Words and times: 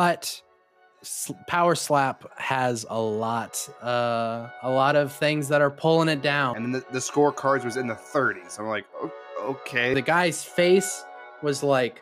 but 0.00 0.40
S- 1.02 1.30
Power 1.46 1.74
Slap 1.74 2.24
has 2.38 2.86
a 2.88 2.98
lot, 2.98 3.68
uh, 3.82 4.48
a 4.62 4.70
lot 4.70 4.96
of 4.96 5.12
things 5.12 5.46
that 5.48 5.60
are 5.60 5.70
pulling 5.70 6.08
it 6.08 6.22
down. 6.22 6.56
And 6.56 6.74
the, 6.74 6.82
the 6.90 7.00
scorecards 7.00 7.66
was 7.66 7.76
in 7.76 7.86
the 7.86 7.96
30s. 8.14 8.58
I'm 8.58 8.66
like, 8.66 8.86
okay. 9.42 9.92
the 9.92 10.00
guy's 10.00 10.42
face 10.42 11.04
was 11.42 11.62
like 11.62 12.00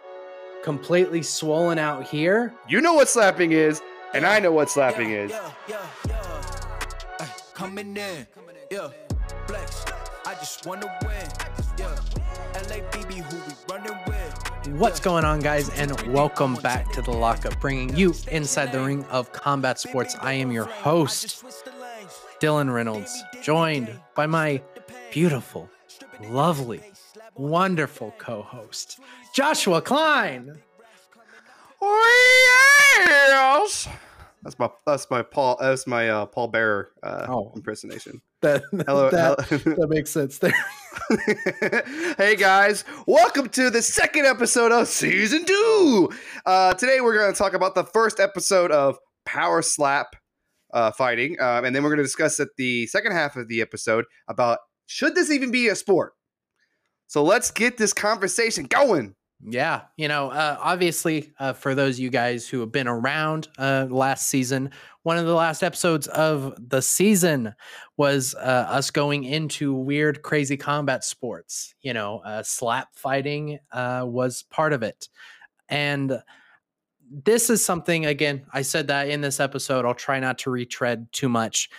completely 0.62 1.22
swollen 1.22 1.80
out 1.80 2.06
here. 2.06 2.54
you 2.68 2.80
know 2.80 2.94
what 2.94 3.08
slapping 3.08 3.50
is, 3.50 3.82
and 4.14 4.24
I 4.24 4.38
know 4.38 4.52
what 4.52 4.70
slapping 4.70 5.10
is. 5.10 5.32
Yeah, 5.32 5.50
yeah, 5.68 5.86
yeah. 6.06 7.16
Ay, 7.18 7.28
coming 7.52 7.96
in, 7.96 8.28
yeah. 8.70 8.90
Flex, 9.48 9.84
I 10.24 10.34
just 10.34 10.64
wanna 10.66 10.86
win, 11.02 11.28
yeah. 11.76 11.96
LABB, 12.54 13.14
who 13.24 13.36
we 13.38 13.42
running 13.42 13.46
with? 13.46 13.47
What's 14.78 15.00
going 15.00 15.24
on, 15.24 15.40
guys, 15.40 15.68
and 15.70 15.90
welcome 16.12 16.54
back 16.56 16.90
to 16.92 17.02
the 17.02 17.10
lockup, 17.10 17.60
bringing 17.60 17.94
you 17.96 18.14
inside 18.30 18.72
the 18.72 18.80
ring 18.80 19.04
of 19.06 19.32
combat 19.32 19.78
sports. 19.78 20.16
I 20.20 20.34
am 20.34 20.50
your 20.52 20.64
host, 20.66 21.44
Dylan 22.40 22.72
Reynolds, 22.72 23.22
joined 23.42 23.98
by 24.14 24.26
my 24.26 24.62
beautiful, 25.12 25.68
lovely, 26.20 26.80
wonderful 27.34 28.14
co-host, 28.18 29.00
Joshua 29.34 29.82
Klein. 29.82 30.56
Oh, 31.82 33.60
yes. 33.60 33.88
That's 34.42 34.58
my 34.58 34.70
that's 34.86 35.10
my 35.10 35.22
Paul 35.22 35.58
that's 35.60 35.86
my 35.86 36.08
uh, 36.08 36.26
Paul 36.26 36.48
Bearer 36.48 36.90
uh, 37.02 37.26
Oh. 37.28 37.52
impersonation. 37.54 38.22
That, 38.40 38.62
Hello, 38.86 39.10
that, 39.10 39.40
hello. 39.46 39.76
that 39.76 39.88
makes 39.88 40.10
sense 40.10 40.38
there. 40.38 40.52
hey 42.18 42.36
guys, 42.36 42.84
welcome 43.04 43.48
to 43.48 43.68
the 43.68 43.82
second 43.82 44.26
episode 44.26 44.70
of 44.70 44.86
season 44.86 45.44
two. 45.44 46.08
Uh, 46.46 46.72
today 46.74 47.00
we're 47.00 47.18
going 47.18 47.32
to 47.32 47.36
talk 47.36 47.52
about 47.54 47.74
the 47.74 47.82
first 47.82 48.20
episode 48.20 48.70
of 48.70 48.96
Power 49.26 49.60
Slap 49.60 50.14
uh, 50.72 50.92
fighting, 50.92 51.36
um, 51.40 51.64
and 51.64 51.74
then 51.74 51.82
we're 51.82 51.88
going 51.88 51.98
to 51.98 52.04
discuss 52.04 52.38
at 52.38 52.48
the 52.56 52.86
second 52.86 53.10
half 53.10 53.34
of 53.34 53.48
the 53.48 53.60
episode 53.60 54.04
about 54.28 54.60
should 54.86 55.16
this 55.16 55.32
even 55.32 55.50
be 55.50 55.66
a 55.66 55.74
sport. 55.74 56.12
So 57.08 57.24
let's 57.24 57.50
get 57.50 57.76
this 57.76 57.92
conversation 57.92 58.66
going. 58.66 59.16
Yeah, 59.40 59.82
you 59.96 60.08
know, 60.08 60.30
uh, 60.30 60.58
obviously, 60.60 61.32
uh, 61.38 61.52
for 61.52 61.72
those 61.76 61.94
of 61.94 62.00
you 62.00 62.10
guys 62.10 62.48
who 62.48 62.58
have 62.58 62.72
been 62.72 62.88
around 62.88 63.46
uh, 63.56 63.86
last 63.88 64.26
season, 64.26 64.70
one 65.04 65.16
of 65.16 65.26
the 65.26 65.34
last 65.34 65.62
episodes 65.62 66.08
of 66.08 66.54
the 66.58 66.82
season 66.82 67.54
was 67.96 68.34
uh, 68.34 68.38
us 68.68 68.90
going 68.90 69.22
into 69.22 69.72
weird, 69.72 70.22
crazy 70.22 70.56
combat 70.56 71.04
sports. 71.04 71.72
You 71.82 71.94
know, 71.94 72.18
uh, 72.24 72.42
slap 72.42 72.96
fighting 72.96 73.60
uh, 73.70 74.02
was 74.06 74.42
part 74.42 74.72
of 74.72 74.82
it. 74.82 75.08
And 75.68 76.20
this 77.10 77.48
is 77.48 77.64
something, 77.64 78.06
again, 78.06 78.44
I 78.52 78.62
said 78.62 78.88
that 78.88 79.08
in 79.08 79.20
this 79.20 79.38
episode. 79.38 79.84
I'll 79.84 79.94
try 79.94 80.18
not 80.18 80.38
to 80.40 80.50
retread 80.50 81.06
too 81.12 81.28
much. 81.28 81.70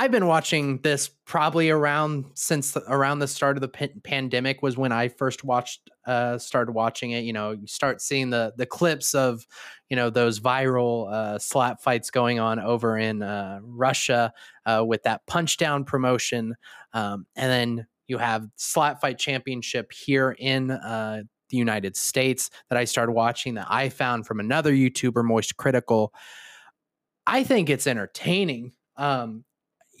I've 0.00 0.10
been 0.10 0.26
watching 0.26 0.78
this 0.78 1.10
probably 1.26 1.68
around 1.68 2.24
since 2.32 2.72
the, 2.72 2.82
around 2.90 3.18
the 3.18 3.28
start 3.28 3.58
of 3.58 3.60
the 3.60 3.68
pan- 3.68 4.00
pandemic 4.02 4.62
was 4.62 4.74
when 4.74 4.92
I 4.92 5.08
first 5.08 5.44
watched 5.44 5.90
uh 6.06 6.38
started 6.38 6.72
watching 6.72 7.10
it 7.10 7.20
you 7.24 7.34
know 7.34 7.50
you 7.50 7.66
start 7.66 8.00
seeing 8.00 8.30
the 8.30 8.54
the 8.56 8.64
clips 8.64 9.14
of 9.14 9.46
you 9.90 9.96
know 9.96 10.08
those 10.08 10.40
viral 10.40 11.12
uh 11.12 11.38
slap 11.38 11.82
fights 11.82 12.10
going 12.10 12.40
on 12.40 12.58
over 12.58 12.96
in 12.96 13.20
uh 13.20 13.60
Russia 13.62 14.32
uh 14.64 14.82
with 14.86 15.02
that 15.02 15.26
punch 15.26 15.58
down 15.58 15.84
promotion 15.84 16.54
um 16.94 17.26
and 17.36 17.52
then 17.52 17.86
you 18.08 18.16
have 18.16 18.48
slap 18.56 19.02
fight 19.02 19.18
championship 19.18 19.92
here 19.92 20.34
in 20.38 20.70
uh 20.70 21.20
the 21.50 21.58
United 21.58 21.94
States 21.94 22.48
that 22.70 22.78
I 22.78 22.86
started 22.86 23.12
watching 23.12 23.52
that 23.56 23.66
I 23.68 23.90
found 23.90 24.26
from 24.26 24.40
another 24.40 24.72
YouTuber 24.72 25.22
Moist 25.22 25.58
Critikal. 25.58 26.08
I 27.26 27.44
think 27.44 27.68
it's 27.68 27.86
entertaining 27.86 28.72
um 28.96 29.44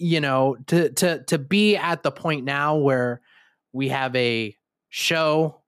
you 0.00 0.20
know 0.20 0.56
to 0.66 0.90
to 0.90 1.22
to 1.24 1.38
be 1.38 1.76
at 1.76 2.02
the 2.02 2.10
point 2.10 2.44
now 2.44 2.76
where 2.76 3.20
we 3.72 3.88
have 3.88 4.16
a 4.16 4.56
show 4.88 5.60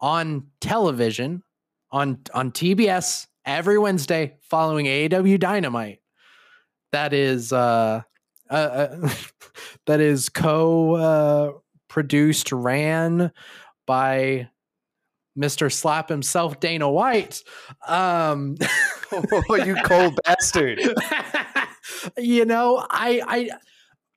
on 0.00 0.46
television 0.60 1.42
on 1.90 2.18
on 2.32 2.50
TBS 2.50 3.26
every 3.44 3.78
Wednesday 3.78 4.36
following 4.40 4.86
AEW 4.86 5.38
Dynamite 5.38 6.00
that 6.92 7.12
is 7.12 7.52
uh, 7.52 8.02
uh, 8.50 8.54
uh 8.54 9.10
that 9.86 10.00
is 10.00 10.30
co 10.30 10.94
uh, 10.94 11.52
produced 11.88 12.52
ran 12.52 13.30
by 13.86 14.48
Mr. 15.38 15.70
Slap 15.70 16.08
himself 16.08 16.58
Dana 16.58 16.90
White 16.90 17.42
um 17.86 18.56
oh, 19.12 19.56
you 19.56 19.76
cold 19.84 20.18
bastard! 20.24 20.80
you 22.16 22.44
know, 22.44 22.84
I 22.90 23.22
I 23.26 23.50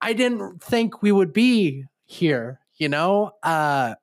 I 0.02 0.14
didn't 0.14 0.64
think 0.64 1.02
we 1.02 1.12
would 1.12 1.34
be 1.34 1.86
here, 2.06 2.60
you 2.78 2.90
know. 2.90 3.32
Uh 3.44 3.96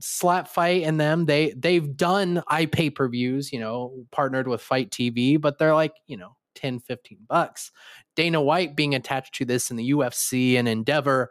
slap 0.00 0.48
fight 0.48 0.82
and 0.84 0.98
them 0.98 1.26
they 1.26 1.52
they've 1.52 1.96
done 1.96 2.42
i 2.48 2.64
pay 2.64 2.88
per 2.88 3.06
views 3.08 3.52
you 3.52 3.60
know 3.60 3.92
partnered 4.10 4.48
with 4.48 4.60
fight 4.60 4.90
tv 4.90 5.38
but 5.38 5.58
they're 5.58 5.74
like 5.74 5.92
you 6.06 6.16
know 6.16 6.34
10 6.54 6.80
15 6.80 7.18
bucks 7.28 7.70
dana 8.16 8.40
white 8.40 8.74
being 8.74 8.94
attached 8.94 9.34
to 9.34 9.44
this 9.44 9.70
in 9.70 9.76
the 9.76 9.90
ufc 9.90 10.54
and 10.54 10.68
endeavor 10.68 11.30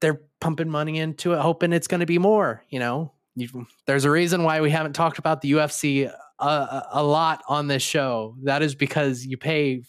they're 0.00 0.22
pumping 0.40 0.68
money 0.68 0.98
into 0.98 1.34
it 1.34 1.40
hoping 1.40 1.72
it's 1.72 1.88
going 1.88 2.00
to 2.00 2.06
be 2.06 2.18
more 2.18 2.64
you 2.70 2.78
know 2.78 3.12
you, 3.34 3.66
there's 3.86 4.04
a 4.04 4.10
reason 4.10 4.42
why 4.42 4.60
we 4.60 4.70
haven't 4.70 4.94
talked 4.94 5.18
about 5.18 5.40
the 5.42 5.52
ufc 5.52 6.12
a, 6.46 6.88
a, 6.92 7.02
lot 7.02 7.42
on 7.48 7.68
this 7.68 7.82
show 7.82 8.36
that 8.42 8.62
is 8.62 8.74
because 8.74 9.24
you 9.24 9.36
pay 9.36 9.82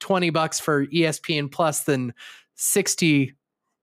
20 0.00 0.30
bucks 0.30 0.58
for 0.58 0.86
espn 0.86 1.50
plus 1.50 1.84
than 1.84 2.12
60 2.56 3.34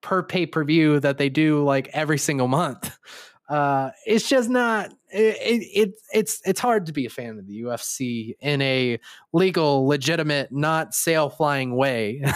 per 0.01 0.23
pay 0.23 0.45
per 0.45 0.63
view 0.63 0.99
that 0.99 1.17
they 1.17 1.29
do 1.29 1.63
like 1.63 1.89
every 1.93 2.17
single 2.17 2.47
month. 2.47 2.95
Uh, 3.49 3.91
it's 4.05 4.27
just 4.27 4.49
not. 4.49 4.93
It, 5.09 5.37
it, 5.39 5.63
it 5.73 5.93
it's 6.13 6.41
it's 6.43 6.59
hard 6.59 6.87
to 6.87 6.91
be 6.91 7.05
a 7.05 7.09
fan 7.09 7.39
of 7.39 7.47
the 7.47 7.61
UFC 7.61 8.35
in 8.41 8.61
a 8.61 8.99
legal, 9.31 9.87
legitimate, 9.87 10.51
not 10.51 10.93
sail 10.93 11.29
flying 11.29 11.73
way. 11.73 12.21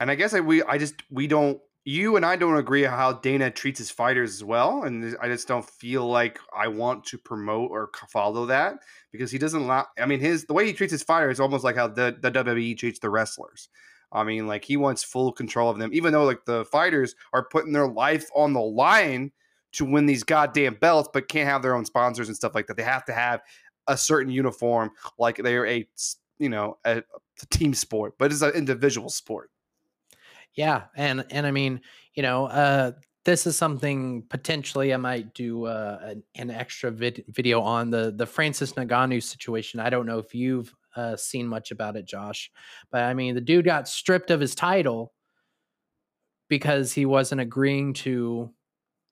And 0.00 0.10
I 0.10 0.14
guess 0.14 0.32
I, 0.32 0.40
we 0.40 0.62
I 0.62 0.78
just 0.78 0.94
we 1.10 1.26
don't 1.26 1.60
you 1.84 2.16
and 2.16 2.26
I 2.26 2.36
don't 2.36 2.56
agree 2.56 2.82
how 2.82 3.14
Dana 3.14 3.50
treats 3.50 3.78
his 3.78 3.90
fighters 3.90 4.34
as 4.34 4.44
well, 4.44 4.82
and 4.82 5.16
I 5.20 5.28
just 5.28 5.48
don't 5.48 5.64
feel 5.64 6.06
like 6.06 6.38
I 6.56 6.68
want 6.68 7.04
to 7.04 7.18
promote 7.18 7.70
or 7.70 7.90
follow 8.10 8.46
that 8.46 8.80
because 9.12 9.30
he 9.30 9.38
doesn't 9.38 9.62
allow. 9.62 9.86
I 9.98 10.06
mean, 10.06 10.20
his 10.20 10.44
the 10.44 10.52
way 10.52 10.66
he 10.66 10.72
treats 10.72 10.92
his 10.92 11.02
fighters 11.02 11.36
is 11.36 11.40
almost 11.40 11.64
like 11.64 11.76
how 11.76 11.88
the 11.88 12.16
the 12.20 12.30
WWE 12.30 12.76
treats 12.76 12.98
the 12.98 13.10
wrestlers. 13.10 13.68
I 14.12 14.24
mean, 14.24 14.46
like 14.46 14.64
he 14.64 14.76
wants 14.76 15.02
full 15.04 15.32
control 15.32 15.70
of 15.70 15.78
them, 15.78 15.90
even 15.92 16.12
though 16.12 16.24
like 16.24 16.44
the 16.44 16.64
fighters 16.66 17.14
are 17.32 17.48
putting 17.48 17.72
their 17.72 17.88
life 17.88 18.28
on 18.34 18.52
the 18.52 18.60
line 18.60 19.32
to 19.72 19.84
win 19.84 20.06
these 20.06 20.24
goddamn 20.24 20.74
belts, 20.74 21.08
but 21.12 21.28
can't 21.28 21.48
have 21.48 21.62
their 21.62 21.76
own 21.76 21.84
sponsors 21.84 22.28
and 22.28 22.36
stuff 22.36 22.54
like 22.54 22.66
that. 22.66 22.76
They 22.76 22.82
have 22.82 23.04
to 23.06 23.12
have 23.12 23.40
a 23.86 23.96
certain 23.96 24.32
uniform, 24.32 24.90
like 25.18 25.36
they're 25.38 25.66
a 25.66 25.88
you 26.38 26.48
know 26.50 26.76
a, 26.84 26.98
a 26.98 27.46
team 27.50 27.72
sport, 27.72 28.14
but 28.18 28.32
it's 28.32 28.42
an 28.42 28.52
individual 28.52 29.08
sport. 29.08 29.50
Yeah, 30.54 30.84
and 30.96 31.24
and 31.30 31.46
I 31.46 31.50
mean, 31.50 31.80
you 32.14 32.22
know, 32.22 32.46
uh, 32.46 32.92
this 33.24 33.46
is 33.46 33.56
something 33.56 34.22
potentially 34.28 34.92
I 34.94 34.96
might 34.96 35.34
do 35.34 35.66
uh, 35.66 35.98
an, 36.02 36.22
an 36.34 36.50
extra 36.50 36.90
vid- 36.90 37.24
video 37.28 37.60
on 37.60 37.90
the 37.90 38.12
the 38.16 38.26
Francis 38.26 38.72
Ngannou 38.72 39.22
situation. 39.22 39.80
I 39.80 39.90
don't 39.90 40.06
know 40.06 40.18
if 40.18 40.34
you've 40.34 40.74
uh, 40.96 41.16
seen 41.16 41.46
much 41.46 41.70
about 41.70 41.96
it, 41.96 42.06
Josh, 42.06 42.50
but 42.90 43.02
I 43.02 43.14
mean, 43.14 43.34
the 43.34 43.40
dude 43.40 43.64
got 43.64 43.88
stripped 43.88 44.30
of 44.30 44.40
his 44.40 44.54
title 44.54 45.12
because 46.48 46.92
he 46.92 47.06
wasn't 47.06 47.40
agreeing 47.40 47.92
to 47.94 48.50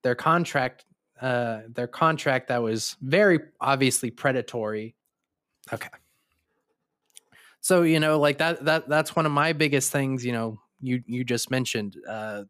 their 0.03 0.15
contract 0.15 0.85
uh 1.21 1.61
their 1.69 1.89
contract 1.89 2.49
that 2.49 2.63
was 2.63 2.97
very 3.01 3.41
obviously 3.61 4.11
predatory 4.11 4.95
okay 5.73 5.89
so 7.61 7.83
you 7.83 7.99
know 7.99 8.21
like 8.21 8.39
that 8.39 8.65
that 8.65 8.89
that's 8.89 9.17
one 9.17 9.27
of 9.27 9.33
my 9.33 9.53
biggest 9.53 9.91
things 9.91 10.25
you 10.25 10.33
know 10.33 10.61
you 10.81 11.03
you 11.07 11.25
just 11.25 11.51
mentioned 11.51 11.97
uh 12.09 12.45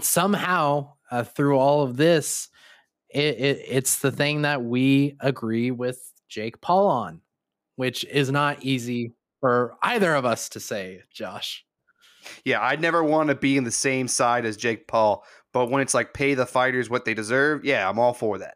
somehow 0.00 0.92
uh, 1.10 1.22
through 1.22 1.58
all 1.58 1.82
of 1.82 1.96
this 1.96 2.48
it, 3.10 3.38
it 3.38 3.64
it's 3.68 3.98
the 4.00 4.10
thing 4.10 4.42
that 4.42 4.62
we 4.62 5.16
agree 5.20 5.70
with 5.70 6.12
Jake 6.28 6.60
Paul 6.60 6.86
on 6.86 7.20
which 7.76 8.04
is 8.04 8.30
not 8.30 8.62
easy 8.64 9.12
for 9.40 9.76
either 9.82 10.14
of 10.14 10.24
us 10.24 10.48
to 10.50 10.60
say 10.60 11.02
Josh 11.10 11.64
Yeah, 12.44 12.60
I'd 12.62 12.80
never 12.80 13.02
want 13.02 13.28
to 13.28 13.34
be 13.34 13.56
in 13.56 13.64
the 13.64 13.70
same 13.70 14.08
side 14.08 14.44
as 14.44 14.56
Jake 14.56 14.86
Paul, 14.86 15.24
but 15.52 15.70
when 15.70 15.82
it's 15.82 15.94
like 15.94 16.14
pay 16.14 16.34
the 16.34 16.46
fighters 16.46 16.90
what 16.90 17.04
they 17.04 17.14
deserve, 17.14 17.64
yeah, 17.64 17.88
I'm 17.88 17.98
all 17.98 18.14
for 18.14 18.38
that. 18.38 18.54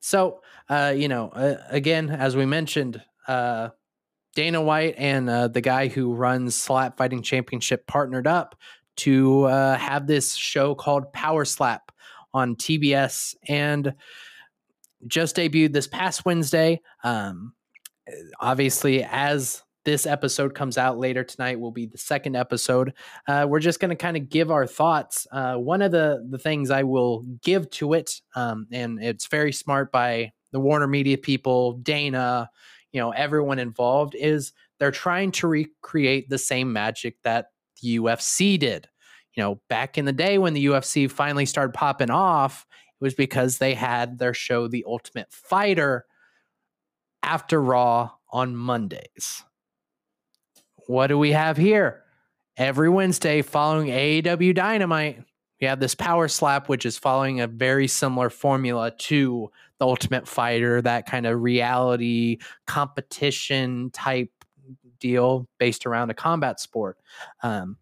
So, 0.00 0.42
uh, 0.68 0.94
you 0.96 1.08
know, 1.08 1.28
uh, 1.30 1.56
again, 1.70 2.08
as 2.08 2.36
we 2.36 2.46
mentioned, 2.46 3.02
uh, 3.26 3.70
Dana 4.38 4.62
White 4.62 4.94
and 4.98 5.28
uh, 5.28 5.48
the 5.48 5.60
guy 5.60 5.88
who 5.88 6.14
runs 6.14 6.54
Slap 6.54 6.96
Fighting 6.96 7.22
Championship 7.22 7.88
partnered 7.88 8.28
up 8.28 8.54
to 8.98 9.42
uh, 9.46 9.76
have 9.76 10.06
this 10.06 10.36
show 10.36 10.76
called 10.76 11.12
Power 11.12 11.44
Slap 11.44 11.90
on 12.32 12.54
TBS. 12.54 13.34
And 13.48 13.94
just 15.08 15.34
debuted 15.34 15.72
this 15.72 15.88
past 15.88 16.24
Wednesday. 16.24 16.80
Um, 17.02 17.52
obviously, 18.38 19.02
as 19.02 19.64
this 19.84 20.06
episode 20.06 20.54
comes 20.54 20.78
out 20.78 20.98
later 20.98 21.24
tonight, 21.24 21.58
will 21.58 21.72
be 21.72 21.86
the 21.86 21.98
second 21.98 22.36
episode. 22.36 22.94
Uh, 23.26 23.44
we're 23.48 23.58
just 23.58 23.80
going 23.80 23.90
to 23.90 23.96
kind 23.96 24.16
of 24.16 24.28
give 24.28 24.52
our 24.52 24.68
thoughts. 24.68 25.26
Uh, 25.32 25.56
one 25.56 25.82
of 25.82 25.90
the 25.90 26.24
the 26.30 26.38
things 26.38 26.70
I 26.70 26.84
will 26.84 27.24
give 27.42 27.68
to 27.70 27.94
it, 27.94 28.20
um, 28.36 28.68
and 28.70 29.02
it's 29.02 29.26
very 29.26 29.52
smart 29.52 29.90
by 29.90 30.30
the 30.52 30.60
Warner 30.60 30.86
Media 30.86 31.18
people, 31.18 31.72
Dana, 31.72 32.48
you 32.92 33.00
know, 33.00 33.10
everyone 33.10 33.58
involved, 33.58 34.14
is 34.14 34.52
they're 34.78 34.90
trying 34.90 35.32
to 35.32 35.48
recreate 35.48 36.28
the 36.28 36.38
same 36.38 36.72
magic 36.72 37.16
that 37.24 37.46
the 37.82 37.98
UFC 37.98 38.58
did. 38.58 38.88
You 39.34 39.42
know, 39.42 39.60
back 39.68 39.98
in 39.98 40.04
the 40.04 40.12
day 40.12 40.38
when 40.38 40.54
the 40.54 40.66
UFC 40.66 41.10
finally 41.10 41.46
started 41.46 41.72
popping 41.72 42.10
off, 42.10 42.66
it 43.00 43.04
was 43.04 43.14
because 43.14 43.58
they 43.58 43.74
had 43.74 44.18
their 44.18 44.34
show, 44.34 44.66
The 44.66 44.84
Ultimate 44.86 45.32
Fighter, 45.32 46.06
after 47.22 47.62
Raw 47.62 48.10
on 48.30 48.56
Mondays. 48.56 49.44
What 50.86 51.08
do 51.08 51.18
we 51.18 51.32
have 51.32 51.56
here? 51.56 52.02
Every 52.56 52.88
Wednesday 52.88 53.42
following 53.42 53.88
AEW 53.88 54.54
Dynamite, 54.54 55.22
we 55.60 55.66
have 55.66 55.80
this 55.80 55.94
power 55.94 56.28
slap, 56.28 56.68
which 56.68 56.86
is 56.86 56.98
following 56.98 57.40
a 57.40 57.46
very 57.46 57.86
similar 57.86 58.30
formula 58.30 58.90
to 58.90 59.50
the 59.78 59.86
Ultimate 59.86 60.26
Fighter, 60.26 60.82
that 60.82 61.06
kind 61.06 61.26
of 61.26 61.40
reality 61.40 62.38
competition 62.66 63.90
type 63.90 64.30
deal 65.00 65.48
based 65.58 65.86
around 65.86 66.10
a 66.10 66.14
combat 66.14 66.60
sport. 66.60 66.98
Um, 67.42 67.76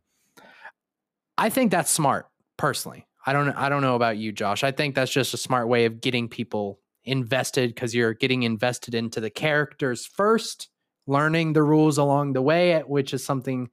I 1.39 1.51
think 1.51 1.71
that's 1.71 1.91
smart, 1.91 2.27
personally. 2.57 3.07
I 3.27 3.33
don't 3.33 3.49
I 3.51 3.69
don't 3.69 3.83
know 3.83 3.97
about 3.97 4.19
you, 4.19 4.33
Josh. 4.33 4.63
I 4.63 4.71
think 4.71 4.95
that's 4.95 5.11
just 5.13 5.35
a 5.35 5.39
smart 5.39 5.69
way 5.69 5.85
of 5.85 6.01
getting 6.01 6.29
people 6.29 6.81
invested 7.05 7.75
because 7.75 7.95
you're 7.95 8.15
getting 8.15 8.45
invested 8.45 8.95
into 8.95 9.21
the 9.21 9.31
characters 9.31 10.07
first, 10.07 10.69
learning 11.07 11.53
the 11.53 11.63
rules 11.63 11.99
along 11.99 12.33
the 12.33 12.43
way, 12.43 12.81
which 12.87 13.13
is 13.13 13.25
something 13.25 13.69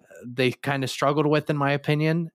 uh, 0.00 0.04
they 0.26 0.52
kind 0.52 0.82
of 0.84 0.90
struggled 0.90 1.26
with, 1.26 1.48
in 1.48 1.56
my 1.56 1.72
opinion. 1.72 2.30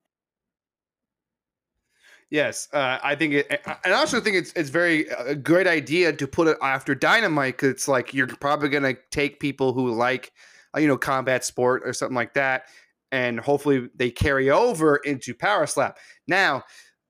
Yes, 2.29 2.67
uh, 2.73 2.99
I 3.01 3.15
think 3.15 3.33
it, 3.33 3.61
and 3.65 3.93
I 3.93 3.97
also 3.97 4.19
think 4.19 4.35
it's 4.35 4.51
it's 4.53 4.69
very 4.69 5.09
uh, 5.09 5.27
a 5.27 5.35
great 5.35 5.65
idea 5.65 6.11
to 6.11 6.27
put 6.27 6.49
it 6.49 6.57
after 6.61 6.93
Dynamite 6.93 7.55
because 7.55 7.69
it's 7.69 7.87
like 7.87 8.13
you're 8.13 8.27
probably 8.27 8.67
gonna 8.67 8.95
take 9.11 9.39
people 9.39 9.71
who 9.71 9.91
like, 9.91 10.33
uh, 10.75 10.79
you 10.79 10.87
know, 10.87 10.97
combat 10.97 11.45
sport 11.45 11.83
or 11.85 11.93
something 11.93 12.15
like 12.15 12.33
that, 12.33 12.65
and 13.13 13.39
hopefully 13.39 13.87
they 13.95 14.11
carry 14.11 14.49
over 14.49 14.97
into 14.97 15.33
Power 15.33 15.65
Slap. 15.65 15.97
Now, 16.27 16.63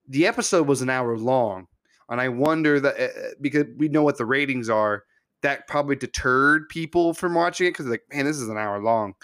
the 0.08 0.28
episode 0.28 0.68
was 0.68 0.84
an 0.84 0.90
hour 0.92 1.18
long, 1.18 1.66
and 2.10 2.22
I 2.22 2.30
wonder 2.30 2.80
that 2.80 3.00
uh, 3.00 3.30
because 3.42 3.66
we 3.75 3.90
know 3.90 4.04
what 4.04 4.20
the 4.20 4.25
ratings 4.25 4.70
are, 4.70 5.04
that 5.42 5.68
probably 5.68 5.96
deterred 5.96 6.70
people 6.70 7.16
from 7.16 7.34
watching 7.34 7.66
it 7.66 7.72
because 7.72 7.88
like, 7.88 8.04
man, 8.13 8.25
this 8.25 8.38
is 8.38 8.50
an 8.50 8.58
hour 8.58 8.80
long, 8.84 9.16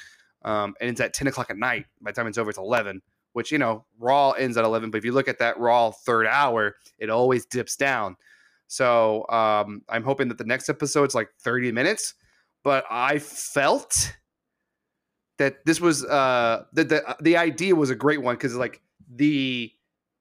um, 0.43 0.73
and 0.81 0.89
it's 0.89 1.01
at 1.01 1.13
ten 1.13 1.27
o'clock 1.27 1.51
at 1.51 1.57
night. 1.57 1.85
By 2.01 2.09
the 2.09 2.15
time 2.15 2.25
it's 2.25 2.39
over, 2.39 2.49
it's 2.49 2.57
eleven 2.57 3.03
which 3.33 3.51
you 3.51 3.57
know 3.57 3.85
Raw 3.99 4.31
ends 4.31 4.57
at 4.57 4.65
11, 4.65 4.91
but 4.91 4.97
if 4.97 5.05
you 5.05 5.11
look 5.11 5.27
at 5.27 5.39
that 5.39 5.59
Raw 5.59 5.91
third 5.91 6.27
hour, 6.27 6.75
it 6.97 7.09
always 7.09 7.45
dips 7.45 7.75
down. 7.75 8.15
So 8.67 9.27
um, 9.29 9.81
I'm 9.89 10.03
hoping 10.03 10.29
that 10.29 10.37
the 10.37 10.45
next 10.45 10.69
episode's 10.69 11.13
like 11.13 11.29
30 11.41 11.71
minutes. 11.71 12.15
But 12.63 12.85
I 12.89 13.19
felt 13.19 14.15
that 15.37 15.65
this 15.65 15.81
was 15.81 16.05
uh, 16.05 16.63
that 16.73 16.89
the 16.89 17.15
the 17.21 17.37
idea 17.37 17.75
was 17.75 17.89
a 17.89 17.95
great 17.95 18.21
one 18.21 18.35
because 18.35 18.55
like 18.55 18.81
the 19.13 19.71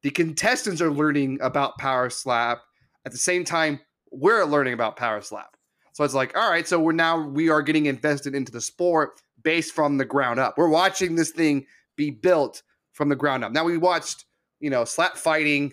the 0.02 0.10
contestants 0.10 0.82
are 0.82 0.90
learning 0.90 1.38
about 1.40 1.78
Power 1.78 2.10
Slap 2.10 2.58
at 3.04 3.12
the 3.12 3.18
same 3.18 3.44
time 3.44 3.80
we're 4.12 4.44
learning 4.44 4.74
about 4.74 4.96
Power 4.96 5.20
Slap. 5.20 5.56
So 5.92 6.04
it's 6.04 6.14
like, 6.14 6.36
all 6.36 6.50
right, 6.50 6.66
so 6.66 6.78
we're 6.78 6.92
now 6.92 7.20
we 7.20 7.48
are 7.48 7.62
getting 7.62 7.86
invested 7.86 8.34
into 8.34 8.52
the 8.52 8.60
sport 8.60 9.20
based 9.42 9.74
from 9.74 9.98
the 9.98 10.04
ground 10.04 10.38
up. 10.38 10.56
We're 10.56 10.68
watching 10.68 11.16
this 11.16 11.30
thing 11.30 11.66
be 11.96 12.10
built 12.10 12.62
from 12.92 13.08
the 13.08 13.16
ground 13.16 13.44
up. 13.44 13.52
Now 13.52 13.64
we 13.64 13.76
watched, 13.76 14.26
you 14.60 14.70
know, 14.70 14.84
slap 14.84 15.16
fighting 15.16 15.72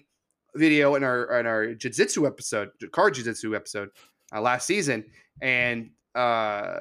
video 0.55 0.95
in 0.95 1.03
our 1.03 1.39
in 1.39 1.45
our 1.45 1.73
jiu-jitsu 1.73 2.25
episode, 2.25 2.69
car 2.91 3.11
jiu-jitsu 3.11 3.55
episode 3.55 3.89
uh, 4.33 4.41
last 4.41 4.65
season, 4.65 5.05
and 5.41 5.91
uh, 6.15 6.79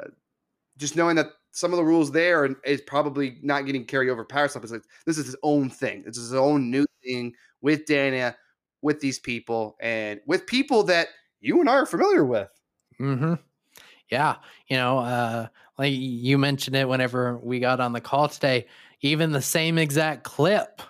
just 0.78 0.96
knowing 0.96 1.16
that 1.16 1.26
some 1.50 1.72
of 1.72 1.76
the 1.76 1.84
rules 1.84 2.10
there 2.12 2.48
is 2.64 2.80
probably 2.82 3.38
not 3.42 3.66
getting 3.66 3.84
carried 3.84 4.10
over 4.10 4.24
power 4.24 4.48
slap. 4.48 4.64
It's 4.64 4.72
like 4.72 4.82
this 5.06 5.18
is 5.18 5.26
his 5.26 5.36
own 5.42 5.70
thing. 5.70 6.04
Is 6.06 6.16
his 6.16 6.34
own 6.34 6.70
new 6.70 6.86
thing 7.04 7.34
with 7.60 7.84
Dana, 7.84 8.36
with 8.80 9.00
these 9.00 9.18
people, 9.18 9.76
and 9.80 10.20
with 10.26 10.46
people 10.46 10.82
that 10.84 11.08
you 11.40 11.60
and 11.60 11.68
I 11.68 11.74
are 11.74 11.86
familiar 11.86 12.24
with. 12.24 12.50
Mm-hmm. 13.00 13.34
Yeah, 14.10 14.36
you 14.68 14.76
know, 14.76 14.98
uh, 14.98 15.48
like 15.76 15.92
you 15.92 16.38
mentioned 16.38 16.76
it 16.76 16.88
whenever 16.88 17.38
we 17.38 17.60
got 17.60 17.80
on 17.80 17.92
the 17.92 18.00
call 18.00 18.28
today 18.28 18.66
even 19.00 19.32
the 19.32 19.42
same 19.42 19.78
exact 19.78 20.24
clip 20.24 20.82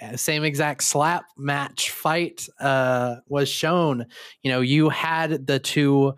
uh, 0.00 0.16
same 0.16 0.44
exact 0.44 0.82
slap 0.82 1.24
match 1.36 1.90
fight 1.90 2.48
uh, 2.58 3.16
was 3.28 3.48
shown. 3.48 4.06
You 4.42 4.50
know, 4.50 4.60
you 4.60 4.88
had 4.88 5.46
the 5.46 5.58
two 5.58 6.14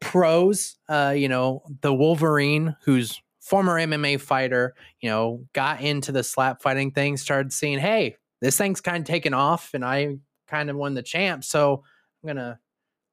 pros, 0.00 0.76
uh, 0.88 1.14
you 1.16 1.28
know, 1.28 1.62
the 1.80 1.94
Wolverine, 1.94 2.76
who's 2.84 3.20
former 3.40 3.76
MMA 3.76 4.20
fighter, 4.20 4.74
you 5.00 5.08
know, 5.08 5.44
got 5.54 5.80
into 5.80 6.12
the 6.12 6.22
slap 6.22 6.60
fighting 6.60 6.90
thing, 6.90 7.16
started 7.16 7.52
seeing, 7.52 7.78
hey, 7.78 8.16
this 8.40 8.58
thing's 8.58 8.80
kind 8.80 8.98
of 8.98 9.04
taken 9.04 9.32
off 9.32 9.70
and 9.72 9.84
I 9.84 10.16
kind 10.46 10.68
of 10.68 10.76
won 10.76 10.94
the 10.94 11.02
champ. 11.02 11.44
So 11.44 11.82
I'm 12.22 12.26
going 12.26 12.36
to 12.36 12.58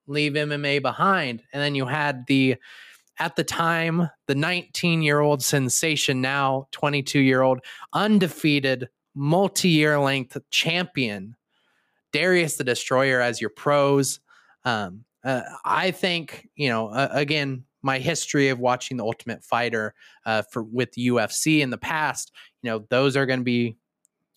leave 0.07 0.33
MMA 0.33 0.81
behind. 0.81 1.41
And 1.53 1.61
then 1.61 1.73
you 1.73 1.85
had 1.85 2.25
the 2.27 2.57
at 3.19 3.35
the 3.35 3.43
time, 3.43 4.09
the 4.27 4.35
19 4.35 5.01
year 5.01 5.19
old 5.19 5.41
sensation, 5.41 6.21
now 6.21 6.67
22 6.71 7.19
year 7.19 7.41
old, 7.41 7.59
undefeated, 7.93 8.89
multi 9.13 9.69
year 9.69 9.99
length 9.99 10.37
champion, 10.49 11.35
Darius 12.11 12.57
the 12.57 12.63
Destroyer 12.63 13.21
as 13.21 13.39
your 13.39 13.49
pros. 13.49 14.19
Um, 14.63 15.05
uh, 15.23 15.41
I 15.63 15.91
think, 15.91 16.49
you 16.55 16.69
know, 16.69 16.89
uh, 16.89 17.09
again, 17.11 17.65
my 17.81 17.99
history 17.99 18.49
of 18.49 18.59
watching 18.59 18.97
the 18.97 19.05
Ultimate 19.05 19.43
Fighter 19.43 19.93
uh, 20.25 20.41
for 20.51 20.63
with 20.63 20.91
UFC 20.95 21.61
in 21.61 21.69
the 21.69 21.77
past, 21.77 22.31
you 22.61 22.69
know, 22.69 22.85
those 22.89 23.15
are 23.15 23.25
going 23.25 23.39
to 23.39 23.45
be 23.45 23.77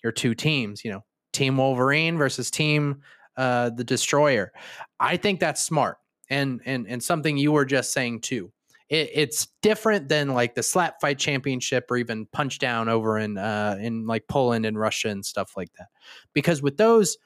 your 0.02 0.12
two 0.12 0.34
teams. 0.34 0.84
You 0.84 0.92
know, 0.92 1.04
Team 1.32 1.56
Wolverine 1.56 2.18
versus 2.18 2.50
Team 2.50 3.02
uh, 3.36 3.70
the 3.70 3.84
Destroyer. 3.84 4.52
I 5.00 5.16
think 5.16 5.40
that's 5.40 5.62
smart, 5.62 5.98
and 6.28 6.60
and 6.66 6.86
and 6.86 7.02
something 7.02 7.38
you 7.38 7.52
were 7.52 7.64
just 7.64 7.92
saying 7.92 8.20
too 8.20 8.52
it, 8.88 9.10
it's 9.12 9.48
different 9.62 10.08
than 10.08 10.28
like 10.28 10.54
the 10.54 10.62
slap 10.62 11.00
fight 11.00 11.18
championship 11.18 11.90
or 11.90 11.96
even 11.96 12.26
punch 12.26 12.58
down 12.58 12.88
over 12.88 13.18
in 13.18 13.36
uh, 13.36 13.76
in 13.80 14.06
like 14.06 14.26
Poland 14.28 14.64
and 14.64 14.78
Russia 14.78 15.08
and 15.08 15.24
stuff 15.24 15.56
like 15.56 15.72
that. 15.78 15.88
Because 16.32 16.62
with 16.62 16.76
those, 16.76 17.18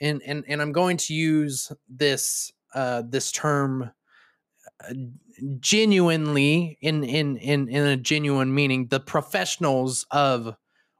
and 0.00 0.22
and 0.26 0.44
and 0.48 0.60
I'm 0.60 0.72
going 0.72 0.96
to 0.98 1.14
use 1.14 1.72
this 1.88 2.52
uh, 2.74 3.02
this 3.08 3.32
term 3.32 3.90
uh, 4.86 4.94
genuinely 5.60 6.78
in 6.80 7.04
in 7.04 7.36
in 7.38 7.68
in 7.68 7.86
a 7.86 7.96
genuine 7.96 8.54
meaning. 8.54 8.88
The 8.88 9.00
professionals 9.00 10.04
of 10.10 10.54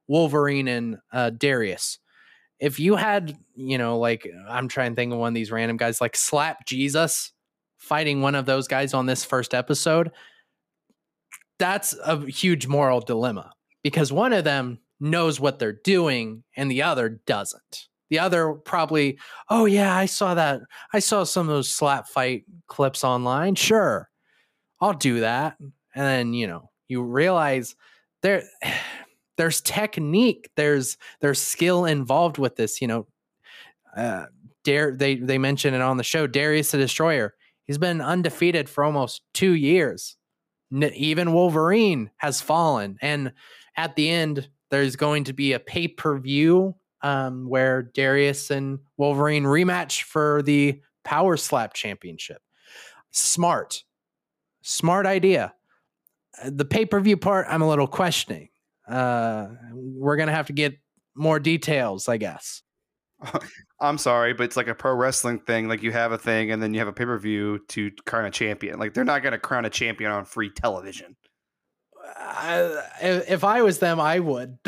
Wolverine 0.08 0.68
and 0.68 0.98
uh, 1.12 1.30
Darius. 1.30 1.98
If 2.58 2.78
you 2.78 2.94
had, 2.94 3.36
you 3.56 3.76
know, 3.76 3.98
like 3.98 4.26
I'm 4.48 4.68
trying 4.68 4.92
to 4.92 4.96
think 4.96 5.12
of 5.12 5.18
one 5.18 5.28
of 5.28 5.34
these 5.34 5.50
random 5.50 5.76
guys, 5.76 6.00
like 6.00 6.16
Slap 6.16 6.64
Jesus, 6.64 7.31
fighting 7.82 8.22
one 8.22 8.36
of 8.36 8.46
those 8.46 8.68
guys 8.68 8.94
on 8.94 9.06
this 9.06 9.24
first 9.24 9.52
episode, 9.52 10.12
that's 11.58 11.94
a 12.04 12.24
huge 12.26 12.68
moral 12.68 13.00
dilemma 13.00 13.52
because 13.82 14.12
one 14.12 14.32
of 14.32 14.44
them 14.44 14.78
knows 15.00 15.40
what 15.40 15.58
they're 15.58 15.80
doing 15.84 16.44
and 16.56 16.70
the 16.70 16.82
other 16.82 17.20
doesn't. 17.26 17.88
The 18.08 18.20
other 18.20 18.52
probably, 18.52 19.18
oh 19.50 19.64
yeah, 19.64 19.96
I 19.96 20.06
saw 20.06 20.34
that. 20.34 20.60
I 20.92 21.00
saw 21.00 21.24
some 21.24 21.48
of 21.48 21.54
those 21.54 21.70
slap 21.70 22.08
fight 22.08 22.44
clips 22.68 23.04
online. 23.04 23.56
Sure, 23.56 24.08
I'll 24.80 24.92
do 24.92 25.20
that. 25.20 25.56
And 25.60 26.06
then, 26.06 26.34
you 26.34 26.46
know, 26.46 26.70
you 26.88 27.02
realize 27.02 27.74
there 28.22 28.44
there's 29.38 29.60
technique, 29.60 30.50
there's 30.56 30.98
there's 31.20 31.40
skill 31.40 31.84
involved 31.84 32.38
with 32.38 32.56
this, 32.56 32.80
you 32.80 32.86
know. 32.86 33.06
Uh, 33.96 34.26
Dare 34.64 34.94
they 34.96 35.16
they 35.16 35.38
mention 35.38 35.74
it 35.74 35.80
on 35.80 35.96
the 35.96 36.04
show, 36.04 36.26
Darius 36.26 36.70
the 36.70 36.78
Destroyer. 36.78 37.34
He's 37.72 37.78
been 37.78 38.02
undefeated 38.02 38.68
for 38.68 38.84
almost 38.84 39.22
two 39.32 39.54
years. 39.54 40.18
even 40.70 41.32
Wolverine 41.32 42.10
has 42.18 42.42
fallen. 42.42 42.98
And 43.00 43.32
at 43.78 43.96
the 43.96 44.10
end, 44.10 44.46
there's 44.68 44.94
going 44.94 45.24
to 45.24 45.32
be 45.32 45.54
a 45.54 45.58
pay 45.58 45.88
per 45.88 46.18
view 46.18 46.74
um, 47.00 47.48
where 47.48 47.80
Darius 47.80 48.50
and 48.50 48.78
Wolverine 48.98 49.44
rematch 49.44 50.02
for 50.02 50.42
the 50.42 50.82
Power 51.02 51.38
Slap 51.38 51.72
Championship. 51.72 52.42
Smart, 53.10 53.84
smart 54.60 55.06
idea. 55.06 55.54
The 56.44 56.66
pay 56.66 56.84
per 56.84 57.00
view 57.00 57.16
part, 57.16 57.46
I'm 57.48 57.62
a 57.62 57.68
little 57.70 57.86
questioning. 57.86 58.50
Uh, 58.86 59.46
we're 59.72 60.16
gonna 60.16 60.32
have 60.32 60.48
to 60.48 60.52
get 60.52 60.76
more 61.14 61.40
details, 61.40 62.06
I 62.06 62.18
guess. 62.18 62.62
I'm 63.80 63.98
sorry, 63.98 64.32
but 64.32 64.44
it's 64.44 64.56
like 64.56 64.68
a 64.68 64.74
pro 64.74 64.94
wrestling 64.94 65.40
thing. 65.40 65.68
Like 65.68 65.82
you 65.82 65.92
have 65.92 66.12
a 66.12 66.18
thing, 66.18 66.50
and 66.50 66.62
then 66.62 66.72
you 66.74 66.80
have 66.80 66.88
a 66.88 66.92
pay 66.92 67.04
per 67.04 67.18
view 67.18 67.60
to 67.68 67.90
crown 68.06 68.24
a 68.24 68.30
champion. 68.30 68.78
Like 68.78 68.94
they're 68.94 69.04
not 69.04 69.22
going 69.22 69.32
to 69.32 69.38
crown 69.38 69.64
a 69.64 69.70
champion 69.70 70.10
on 70.10 70.24
free 70.24 70.50
television. 70.50 71.16
I, 72.16 72.82
if 73.02 73.44
I 73.44 73.62
was 73.62 73.78
them, 73.78 74.00
I 74.00 74.18
would, 74.18 74.58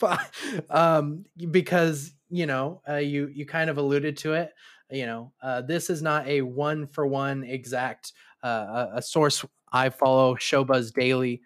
um, 0.70 1.24
because 1.50 2.12
you 2.28 2.46
know, 2.46 2.82
uh, 2.88 2.96
you 2.96 3.28
you 3.32 3.46
kind 3.46 3.70
of 3.70 3.78
alluded 3.78 4.16
to 4.18 4.34
it. 4.34 4.52
You 4.90 5.06
know, 5.06 5.32
uh, 5.42 5.62
this 5.62 5.90
is 5.90 6.02
not 6.02 6.26
a 6.26 6.42
one 6.42 6.86
for 6.86 7.06
one 7.06 7.44
exact. 7.44 8.12
Uh, 8.42 8.86
a 8.94 9.02
source 9.02 9.44
I 9.70 9.90
follow, 9.90 10.34
Showbuzz 10.34 10.94
Daily, 10.94 11.42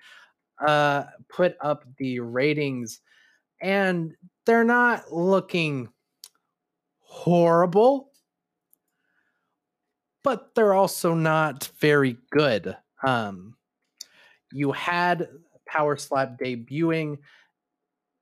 uh, 0.65 1.05
put 1.29 1.57
up 1.61 1.85
the 1.99 2.21
ratings, 2.21 3.01
and 3.61 4.15
they're 4.47 4.65
not 4.65 5.13
looking 5.13 5.89
horrible, 7.15 8.11
but 10.25 10.53
they're 10.55 10.75
also 10.75 11.15
not 11.15 11.71
very 11.79 12.17
good. 12.31 12.77
Um, 13.05 13.55
you 14.53 14.73
had 14.73 15.29
Power 15.67 15.97
Slap 15.97 16.39
debuting 16.39 17.19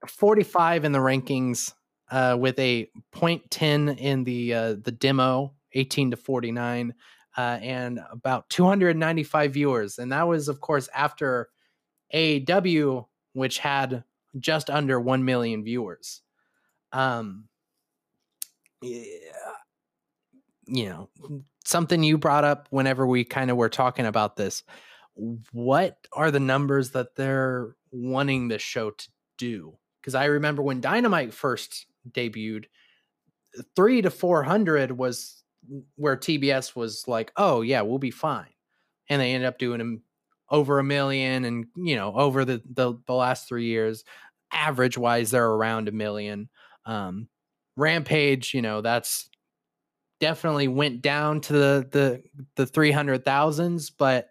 45 0.06 0.84
in 0.84 0.92
the 0.92 0.98
rankings 0.98 1.72
uh, 2.10 2.36
with 2.38 2.58
a 2.58 2.90
0.10 3.14 3.98
in 3.98 4.24
the 4.24 4.54
uh, 4.54 4.74
the 4.82 4.92
demo, 4.92 5.54
18 5.72 6.10
to 6.10 6.16
49, 6.18 6.94
uh, 7.38 7.40
and 7.40 7.98
about 8.10 8.50
295 8.50 9.54
viewers. 9.54 9.98
And 9.98 10.12
that 10.12 10.28
was, 10.28 10.48
of 10.48 10.60
course, 10.60 10.90
after 10.94 11.48
AEW, 12.14 13.06
which 13.32 13.58
had 13.58 14.04
just 14.38 14.68
under 14.68 15.00
1 15.00 15.24
million 15.24 15.64
viewers. 15.64 16.20
Um, 16.92 17.48
you 18.82 19.20
know, 20.66 21.08
something 21.64 22.02
you 22.02 22.18
brought 22.18 22.44
up 22.44 22.66
whenever 22.70 23.06
we 23.06 23.24
kind 23.24 23.50
of 23.50 23.56
were 23.56 23.68
talking 23.68 24.06
about 24.06 24.36
this. 24.36 24.62
What 25.52 25.98
are 26.12 26.30
the 26.30 26.40
numbers 26.40 26.90
that 26.90 27.16
they're 27.16 27.76
wanting 27.90 28.48
the 28.48 28.58
show 28.58 28.90
to 28.90 29.08
do? 29.38 29.78
Because 30.00 30.14
I 30.14 30.26
remember 30.26 30.62
when 30.62 30.80
Dynamite 30.80 31.32
first 31.32 31.86
debuted, 32.10 32.64
three 33.76 34.02
to 34.02 34.10
400 34.10 34.92
was 34.92 35.42
where 35.96 36.16
TBS 36.16 36.74
was 36.74 37.06
like, 37.06 37.32
oh, 37.36 37.60
yeah, 37.60 37.82
we'll 37.82 37.98
be 37.98 38.10
fine. 38.10 38.46
And 39.08 39.20
they 39.20 39.32
ended 39.32 39.46
up 39.46 39.58
doing 39.58 40.00
over 40.48 40.78
a 40.78 40.84
million 40.84 41.44
and, 41.44 41.66
you 41.76 41.96
know, 41.96 42.14
over 42.14 42.44
the, 42.44 42.62
the, 42.72 42.94
the 43.06 43.14
last 43.14 43.48
three 43.48 43.66
years, 43.66 44.04
average 44.52 44.98
wise, 44.98 45.30
they're 45.30 45.46
around 45.46 45.88
a 45.88 45.92
million. 45.92 46.48
Um, 46.84 47.28
Rampage, 47.76 48.54
you 48.54 48.62
know, 48.62 48.80
that's 48.80 49.28
definitely 50.20 50.68
went 50.68 51.02
down 51.02 51.40
to 51.42 51.52
the 51.52 51.88
the 51.90 52.22
the 52.56 52.66
three 52.66 52.92
hundred 52.92 53.24
thousands, 53.24 53.90
but 53.90 54.28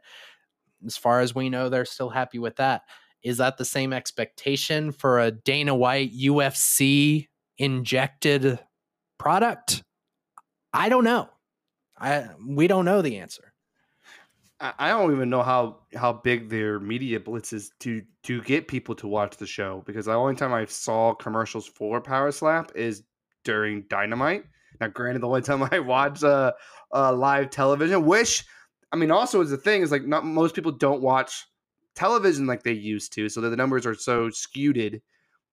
as 0.86 0.98
far 0.98 1.20
as 1.20 1.36
we 1.36 1.50
know, 1.50 1.70
they're 1.70 1.86
still 1.86 2.10
happy 2.10 2.40
with 2.40 2.56
that. 2.58 2.84
Is 3.24 3.38
that 3.38 3.58
the 3.58 3.66
same 3.66 3.94
expectation 3.94 4.92
for 4.92 5.20
a 5.20 5.32
Dana 5.32 5.76
White 5.76 6.12
UFC 6.14 7.28
injected 7.58 8.60
product? 9.20 9.84
I 10.74 10.90
don't 10.90 11.04
know. 11.04 11.30
I 12.00 12.30
we 12.48 12.68
don't 12.68 12.86
know 12.86 13.02
the 13.02 13.18
answer. 13.18 13.52
I 14.78 14.90
don't 14.90 15.12
even 15.12 15.32
know 15.32 15.42
how 15.42 15.80
how 15.96 16.14
big 16.14 16.50
their 16.50 16.80
media 16.80 17.20
blitz 17.20 17.52
is 17.52 17.72
to 17.80 18.04
to 18.24 18.42
get 18.44 18.68
people 18.68 18.94
to 18.96 19.08
watch 19.08 19.38
the 19.38 19.48
show 19.48 19.84
because 19.88 20.06
the 20.06 20.14
only 20.14 20.36
time 20.36 20.54
I 20.54 20.66
saw 20.66 21.16
commercials 21.16 21.66
for 21.66 22.00
Power 22.00 22.32
Slap 22.32 22.72
is 22.76 23.04
during 23.44 23.86
Dynamite. 23.90 24.46
Now, 24.80 24.88
granted, 24.88 25.22
the 25.22 25.28
only 25.28 25.42
time 25.42 25.64
I 25.72 25.80
watch 25.80 26.24
uh, 26.24 26.54
uh, 26.94 27.14
live 27.14 27.50
television, 27.50 28.06
which 28.06 28.46
I 28.92 28.98
mean, 28.98 29.12
also 29.12 29.42
is 29.42 29.50
the 29.50 29.58
thing 29.58 29.82
is 29.82 29.92
like 29.92 30.06
not 30.06 30.26
most 30.26 30.56
people 30.56 30.72
don't 30.72 31.02
watch 31.02 31.46
television 31.96 32.46
like 32.48 32.64
they 32.64 32.74
used 32.74 33.14
to, 33.14 33.30
so 33.30 33.42
the 33.42 33.56
numbers 33.56 33.86
are 33.86 33.96
so 33.96 34.30
skewed 34.30 35.02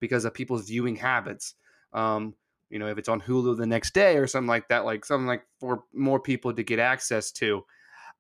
because 0.00 0.24
of 0.24 0.34
people's 0.34 0.68
viewing 0.68 0.96
habits. 0.96 1.54
Um, 1.92 2.34
you 2.70 2.78
know, 2.78 2.88
if 2.88 2.98
it's 2.98 3.08
on 3.08 3.20
Hulu 3.20 3.56
the 3.56 3.66
next 3.66 3.94
day 3.94 4.16
or 4.16 4.26
something 4.26 4.48
like 4.48 4.68
that, 4.68 4.84
like 4.84 5.04
something 5.04 5.26
like 5.26 5.42
for 5.58 5.84
more 5.94 6.20
people 6.20 6.52
to 6.52 6.62
get 6.62 6.78
access 6.78 7.32
to. 7.32 7.62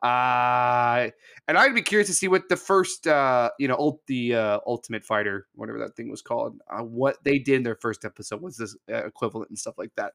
Uh, 0.02 1.10
and 1.48 1.58
I'd 1.58 1.74
be 1.74 1.82
curious 1.82 2.08
to 2.08 2.14
see 2.14 2.28
what 2.28 2.48
the 2.48 2.56
first, 2.56 3.06
uh, 3.06 3.50
you 3.58 3.66
know, 3.66 3.76
ult- 3.76 4.06
the 4.06 4.34
uh, 4.34 4.60
Ultimate 4.66 5.04
Fighter, 5.04 5.46
whatever 5.54 5.78
that 5.80 5.96
thing 5.96 6.10
was 6.10 6.22
called, 6.22 6.60
uh, 6.70 6.82
what 6.82 7.22
they 7.24 7.38
did 7.38 7.56
in 7.56 7.62
their 7.64 7.74
first 7.74 8.04
episode 8.04 8.40
was 8.40 8.56
this 8.56 8.76
uh, 8.90 9.04
equivalent 9.04 9.50
and 9.50 9.58
stuff 9.58 9.76
like 9.76 9.90
that. 9.96 10.12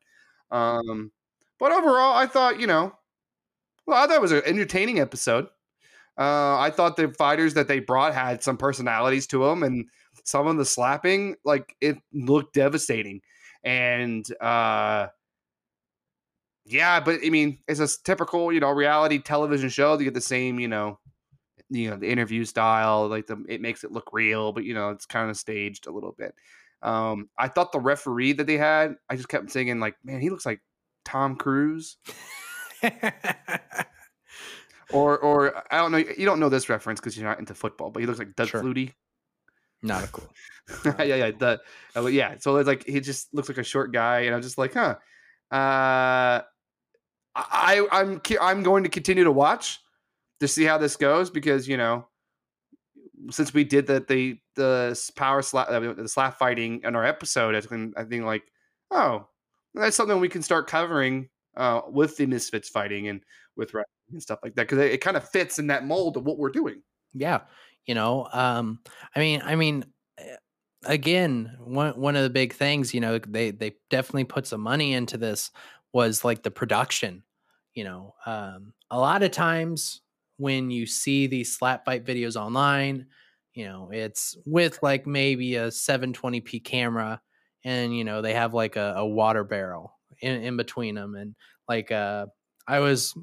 Um, 0.52 1.12
but 1.60 1.72
overall, 1.72 2.16
I 2.16 2.28
thought, 2.28 2.60
you 2.60 2.68
know, 2.68 2.94
well, 3.86 4.02
I 4.02 4.08
thought 4.08 4.16
it 4.16 4.22
was 4.22 4.32
an 4.32 4.44
entertaining 4.46 5.00
episode. 5.00 5.48
Uh, 6.18 6.58
I 6.60 6.72
thought 6.74 6.96
the 6.96 7.10
fighters 7.10 7.56
that 7.56 7.68
they 7.68 7.80
brought 7.80 8.14
had 8.14 8.44
some 8.44 8.56
personalities 8.56 9.28
to 9.28 9.44
them, 9.44 9.64
and 9.64 9.88
some 10.24 10.48
of 10.48 10.58
the 10.58 10.66
slapping, 10.66 11.36
like 11.44 11.76
it 11.82 11.98
looked 12.14 12.54
devastating. 12.54 13.22
And 13.64 14.26
uh, 14.40 15.08
yeah, 16.66 17.00
but 17.00 17.20
I 17.26 17.30
mean, 17.30 17.60
it's 17.68 17.80
a 17.80 18.04
typical, 18.04 18.52
you 18.52 18.60
know, 18.60 18.72
reality 18.72 19.20
television 19.20 19.70
show. 19.70 19.98
You 19.98 20.06
get 20.06 20.14
the 20.14 20.22
same, 20.22 20.60
you 20.60 20.68
know, 20.68 21.00
you 21.70 21.90
know, 21.90 21.98
the 21.98 22.10
interview 22.10 22.46
style, 22.46 23.08
like 23.08 23.28
the 23.28 23.44
it 23.50 23.62
makes 23.62 23.84
it 23.84 23.92
look 23.92 24.10
real, 24.14 24.52
but 24.54 24.64
you 24.64 24.74
know, 24.74 24.90
it's 24.92 25.06
kind 25.06 25.30
of 25.30 25.38
staged 25.38 25.88
a 25.88 25.92
little 25.92 26.14
bit. 26.18 26.34
Um, 26.82 27.30
I 27.38 27.48
thought 27.48 27.72
the 27.72 27.80
referee 27.80 28.34
that 28.34 28.46
they 28.46 28.58
had, 28.58 28.96
I 29.10 29.16
just 29.16 29.30
kept 29.30 29.50
thinking, 29.50 29.80
like, 29.80 29.96
man, 30.04 30.20
he 30.20 30.30
looks 30.30 30.46
like 30.46 30.60
Tom 31.06 31.38
Cruise. 31.38 31.98
or, 34.92 35.18
or 35.18 35.64
I 35.72 35.78
don't 35.78 35.92
know. 35.94 35.98
You 35.98 36.26
don't 36.26 36.42
know 36.42 36.50
this 36.50 36.70
reference 36.70 37.00
because 37.00 37.18
you're 37.18 37.28
not 37.28 37.40
into 37.40 37.56
football, 37.56 37.90
but 37.90 38.02
he 38.02 38.06
looks 38.06 38.20
like 38.20 38.36
Doug 38.36 38.50
sure. 38.50 38.62
Flutie. 38.62 38.94
Not 39.82 40.04
a 40.04 40.08
clue. 40.08 40.28
yeah, 41.00 41.16
yeah, 41.16 41.32
the, 41.32 41.60
uh, 41.96 42.06
yeah. 42.06 42.36
So 42.40 42.58
it's 42.58 42.68
like 42.68 42.86
he 42.86 43.00
just 43.00 43.34
looks 43.34 43.50
like 43.50 43.58
a 43.58 43.64
short 43.64 43.92
guy, 43.92 44.22
and 44.22 44.36
I'm 44.36 44.42
just 44.42 44.58
like, 44.58 44.74
huh. 44.74 44.96
Uh, 45.52 46.42
I 47.36 47.88
I'm 47.92 48.22
I'm 48.40 48.64
going 48.64 48.84
to 48.84 48.90
continue 48.90 49.24
to 49.24 49.32
watch 49.32 49.80
to 50.40 50.48
see 50.48 50.64
how 50.64 50.78
this 50.78 50.96
goes 50.96 51.30
because 51.30 51.68
you 51.68 51.78
know 51.78 52.08
since 53.30 53.54
we 53.54 53.64
did 53.64 53.88
the 53.88 54.06
the 54.08 54.38
the 54.56 55.12
power 55.16 55.42
slap 55.42 55.70
the 55.70 56.08
slap 56.08 56.38
fighting 56.38 56.82
in 56.84 56.96
our 56.96 57.06
episode, 57.06 57.56
I 57.56 57.62
think 57.62 57.98
I 57.98 58.04
think 58.04 58.26
like 58.26 58.44
oh 58.92 59.28
that's 59.74 59.96
something 59.96 60.20
we 60.20 60.30
can 60.30 60.44
start 60.44 60.68
covering 60.68 61.30
uh, 61.58 61.82
with 61.90 62.18
the 62.18 62.26
misfits 62.26 62.70
fighting 62.70 63.08
and 63.08 63.24
with 63.56 63.74
and 64.12 64.22
stuff 64.22 64.40
like 64.44 64.56
that 64.56 64.64
because 64.64 64.80
it, 64.80 64.92
it 64.92 65.02
kind 65.02 65.18
of 65.18 65.28
fits 65.28 65.60
in 65.60 65.68
that 65.68 65.86
mold 65.86 66.18
of 66.18 66.26
what 66.26 66.38
we're 66.38 66.52
doing. 66.52 66.82
Yeah, 67.14 67.42
you 67.86 67.96
know, 67.96 68.28
um, 68.34 68.80
I 69.16 69.20
mean, 69.20 69.42
I 69.44 69.56
mean, 69.56 69.86
eh, 70.18 70.36
again, 70.86 71.56
one 71.60 72.00
one 72.00 72.16
of 72.16 72.24
the 72.24 72.30
big 72.30 72.54
things, 72.54 72.94
you 72.94 73.00
know, 73.00 73.18
they 73.20 73.52
they 73.52 73.76
definitely 73.90 74.26
put 74.26 74.48
some 74.48 74.62
money 74.62 74.94
into 74.94 75.18
this 75.18 75.52
was 75.94 76.26
like 76.26 76.44
the 76.44 76.52
production. 76.52 77.24
You 77.74 77.86
know, 77.86 78.16
um, 78.26 78.74
a 78.92 79.00
lot 79.00 79.24
of 79.24 79.32
times 79.32 80.02
when 80.38 80.72
you 80.72 80.86
see 80.86 81.28
these 81.28 81.56
slap 81.56 81.86
fight 81.86 82.06
videos 82.06 82.36
online, 82.36 83.08
you 83.54 83.66
know, 83.66 83.90
it's 83.92 84.36
with 84.46 84.82
like 84.84 85.08
maybe 85.08 85.56
a 85.56 85.68
720p 85.68 86.64
camera 86.64 87.22
and 87.64 87.96
you 87.96 88.04
know, 88.04 88.22
they 88.22 88.34
have 88.34 88.54
like 88.54 88.76
a, 88.76 88.96
a 88.98 89.06
water 89.06 89.44
barrel 89.44 89.98
in, 90.22 90.44
in 90.44 90.58
between 90.58 90.96
them 90.96 91.16
and 91.16 91.36
like 91.68 91.92
uh 91.92 92.26
I 92.68 92.80
was 92.80 93.14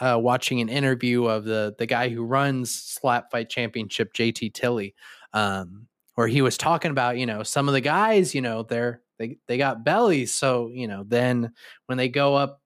uh, 0.00 0.18
watching 0.20 0.60
an 0.60 0.68
interview 0.68 1.26
of 1.26 1.44
the 1.44 1.74
the 1.78 1.86
guy 1.86 2.08
who 2.08 2.24
runs 2.24 2.74
Slap 2.74 3.30
Fight 3.30 3.48
Championship, 3.48 4.12
JT 4.14 4.54
Tilly, 4.54 4.94
um, 5.32 5.86
where 6.14 6.28
he 6.28 6.42
was 6.42 6.56
talking 6.56 6.90
about 6.90 7.18
you 7.18 7.26
know 7.26 7.42
some 7.42 7.68
of 7.68 7.74
the 7.74 7.80
guys, 7.80 8.34
you 8.34 8.40
know, 8.40 8.62
they're 8.62 9.01
they 9.18 9.38
they 9.46 9.58
got 9.58 9.84
bellies, 9.84 10.34
so 10.34 10.68
you 10.68 10.88
know 10.88 11.04
then 11.06 11.52
when 11.86 11.98
they 11.98 12.08
go 12.08 12.34
up 12.34 12.60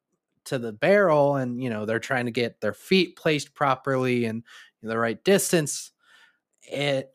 to 0.47 0.59
the 0.59 0.73
barrel 0.73 1.37
and 1.37 1.63
you 1.63 1.71
know 1.71 1.85
they're 1.85 1.99
trying 1.99 2.27
to 2.27 2.31
get 2.31 2.61
their 2.61 2.75
feet 2.75 3.17
placed 3.17 3.55
properly 3.55 4.27
and 4.27 4.45
the 4.83 4.97
right 4.97 5.23
distance 5.25 5.91
it 6.63 7.11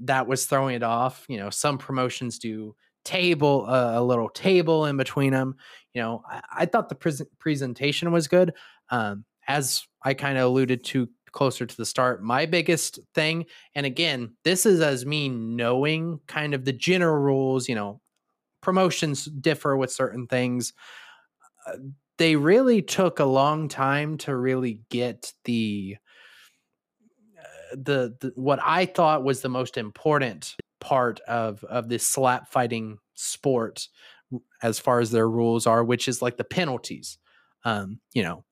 that 0.00 0.26
was 0.26 0.46
throwing 0.46 0.76
it 0.76 0.82
off. 0.82 1.24
You 1.28 1.38
know 1.38 1.50
some 1.50 1.78
promotions 1.78 2.38
do 2.38 2.74
table 3.04 3.66
uh, 3.68 3.92
a 3.94 4.02
little 4.02 4.28
table 4.28 4.84
in 4.86 4.96
between 4.96 5.32
them 5.32 5.56
you 5.94 6.02
know 6.02 6.22
i, 6.28 6.42
I 6.58 6.66
thought 6.66 6.90
the 6.90 6.94
pre- 6.94 7.26
presentation 7.38 8.12
was 8.12 8.28
good. 8.28 8.52
Um, 8.90 9.24
as 9.48 9.86
i 10.02 10.12
kind 10.14 10.36
of 10.36 10.44
alluded 10.44 10.84
to 10.84 11.08
closer 11.32 11.64
to 11.64 11.76
the 11.76 11.86
start 11.86 12.22
my 12.22 12.44
biggest 12.44 12.98
thing 13.14 13.46
and 13.74 13.86
again 13.86 14.36
this 14.44 14.66
is 14.66 14.80
as 14.80 15.06
me 15.06 15.28
knowing 15.28 16.20
kind 16.26 16.54
of 16.54 16.64
the 16.64 16.72
general 16.72 17.16
rules 17.16 17.68
you 17.68 17.74
know 17.74 18.00
promotions 18.60 19.24
differ 19.24 19.76
with 19.76 19.92
certain 19.92 20.26
things 20.26 20.72
uh, 21.66 21.76
they 22.18 22.36
really 22.36 22.82
took 22.82 23.18
a 23.18 23.24
long 23.24 23.66
time 23.68 24.18
to 24.18 24.36
really 24.36 24.80
get 24.90 25.32
the 25.44 25.96
uh, 27.38 27.76
the, 27.76 28.16
the 28.20 28.32
what 28.34 28.58
I 28.62 28.84
thought 28.84 29.24
was 29.24 29.40
the 29.40 29.48
most 29.48 29.78
important 29.78 30.54
part 30.80 31.20
of 31.20 31.64
of 31.64 31.88
this 31.88 32.06
slap 32.06 32.52
fighting 32.52 32.98
sport 33.14 33.88
as 34.62 34.78
far 34.78 35.00
as 35.00 35.10
their 35.10 35.28
rules 35.28 35.66
are, 35.66 35.82
which 35.82 36.08
is 36.08 36.20
like 36.20 36.36
the 36.36 36.44
penalties. 36.44 37.18
Um, 37.64 38.00
you 38.12 38.22
know, 38.22 38.44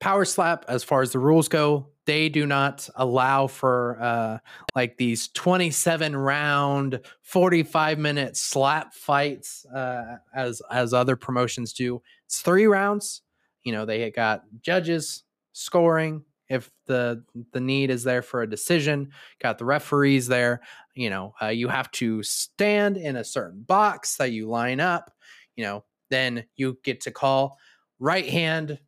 power 0.00 0.24
slap, 0.24 0.64
as 0.66 0.82
far 0.84 1.02
as 1.02 1.12
the 1.12 1.18
rules 1.18 1.48
go, 1.48 1.88
they 2.06 2.28
do 2.28 2.46
not 2.46 2.88
allow 2.96 3.46
for 3.46 3.98
uh, 4.00 4.38
like 4.74 4.96
these 4.96 5.28
27 5.28 6.16
round, 6.16 7.00
45 7.22 7.98
minute 7.98 8.36
slap 8.36 8.94
fights 8.94 9.64
uh, 9.66 10.16
as 10.34 10.60
as 10.70 10.92
other 10.92 11.16
promotions 11.16 11.72
do. 11.72 12.02
It's 12.26 12.40
three 12.40 12.66
rounds. 12.66 13.22
You 13.62 13.72
know, 13.72 13.86
they 13.86 14.10
got 14.10 14.42
judges 14.60 15.24
scoring 15.52 16.24
if 16.48 16.70
the 16.86 17.24
the 17.52 17.60
need 17.60 17.90
is 17.90 18.04
there 18.04 18.22
for 18.22 18.42
a 18.42 18.50
decision. 18.50 19.10
Got 19.40 19.58
the 19.58 19.64
referees 19.64 20.26
there. 20.26 20.60
You 20.94 21.10
know, 21.10 21.34
uh, 21.40 21.48
you 21.48 21.68
have 21.68 21.90
to 21.92 22.22
stand 22.22 22.96
in 22.96 23.16
a 23.16 23.24
certain 23.24 23.62
box 23.62 24.16
that 24.16 24.32
you 24.32 24.48
line 24.48 24.80
up. 24.80 25.12
You 25.56 25.64
know, 25.64 25.84
then 26.10 26.44
you 26.56 26.78
get 26.84 27.00
to 27.02 27.10
call 27.10 27.58
right 27.98 28.28
hand 28.28 28.78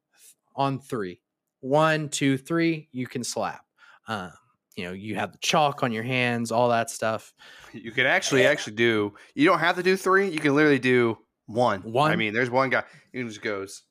on 0.54 0.80
three. 0.80 1.20
One, 1.60 2.08
two, 2.08 2.36
three. 2.36 2.88
You 2.92 3.06
can 3.06 3.24
slap. 3.24 3.64
Um, 4.08 4.32
you 4.76 4.84
know, 4.84 4.92
you 4.92 5.14
have 5.16 5.32
the 5.32 5.38
chalk 5.38 5.82
on 5.82 5.90
your 5.92 6.02
hands, 6.02 6.52
all 6.52 6.68
that 6.68 6.90
stuff. 6.90 7.32
You 7.72 7.92
can 7.92 8.06
actually 8.06 8.46
actually 8.46 8.76
do. 8.76 9.14
You 9.34 9.46
don't 9.46 9.58
have 9.58 9.76
to 9.76 9.82
do 9.82 9.96
three. 9.96 10.28
You 10.28 10.38
can 10.38 10.54
literally 10.54 10.78
do 10.78 11.18
one. 11.46 11.80
One? 11.82 12.12
I 12.12 12.16
mean, 12.16 12.34
there's 12.34 12.50
one 12.50 12.70
guy 12.70 12.84
who 13.12 13.24
just 13.26 13.40
goes 13.42 13.82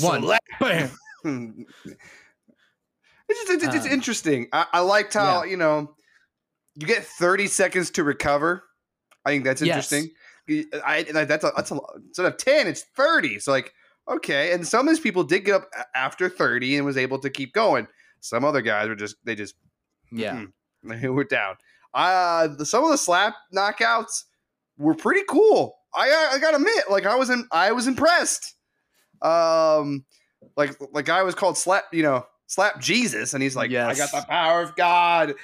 One. 0.00 0.22
slap. 0.22 0.40
Bam. 0.60 0.90
it's 3.28 3.40
just, 3.46 3.50
it's, 3.50 3.74
it's 3.74 3.86
Um, 3.86 3.92
interesting. 3.92 4.48
I, 4.52 4.66
I 4.72 4.80
liked 4.80 5.14
how 5.14 5.44
you 5.44 5.56
know 5.56 5.94
you 6.74 6.86
get 6.86 7.04
30 7.04 7.46
seconds 7.48 7.90
to 7.92 8.04
recover. 8.04 8.64
I 9.24 9.30
think 9.30 9.44
that's 9.44 9.62
Yes. 9.62 9.92
interesting. 9.92 10.14
I, 10.84 11.06
I 11.14 11.24
that's 11.24 11.44
a 11.44 11.52
that's 11.54 11.70
a 11.70 11.78
instead 11.96 12.26
of 12.26 12.36
10, 12.38 12.66
it's 12.66 12.82
30. 12.96 13.38
So 13.40 13.52
like 13.52 13.72
okay, 14.08 14.52
and 14.52 14.66
some 14.66 14.86
of 14.86 14.92
these 14.92 15.00
people 15.00 15.24
did 15.24 15.44
get 15.44 15.54
up 15.54 15.68
after 15.94 16.28
30 16.28 16.76
and 16.76 16.86
was 16.86 16.96
able 16.96 17.18
to 17.20 17.30
keep 17.30 17.52
going. 17.52 17.86
Some 18.20 18.44
other 18.44 18.62
guys 18.62 18.88
were 18.88 18.94
just 18.96 19.16
they 19.24 19.34
just 19.34 19.54
Yeah. 20.10 20.44
They 20.84 21.08
were 21.08 21.22
down. 21.22 21.54
Uh, 21.94 22.48
the, 22.48 22.66
some 22.66 22.82
of 22.82 22.90
the 22.90 22.98
slap 22.98 23.36
knockouts 23.54 24.24
were 24.78 24.96
pretty 24.96 25.22
cool. 25.28 25.76
I 25.94 26.30
I 26.32 26.38
gotta 26.40 26.56
admit, 26.56 26.90
like 26.90 27.06
I 27.06 27.14
was 27.14 27.30
in, 27.30 27.46
I 27.52 27.70
was 27.70 27.86
impressed. 27.86 28.56
Um, 29.20 30.04
like 30.56 30.76
like 30.92 31.04
guy 31.04 31.22
was 31.22 31.36
called 31.36 31.56
slap, 31.56 31.84
you 31.92 32.02
know, 32.02 32.26
slap 32.48 32.80
Jesus, 32.80 33.34
and 33.34 33.42
he's 33.42 33.54
like, 33.54 33.70
I 33.70 33.94
got 33.94 34.10
the 34.10 34.24
power 34.28 34.62
of 34.62 34.74
God. 34.74 35.34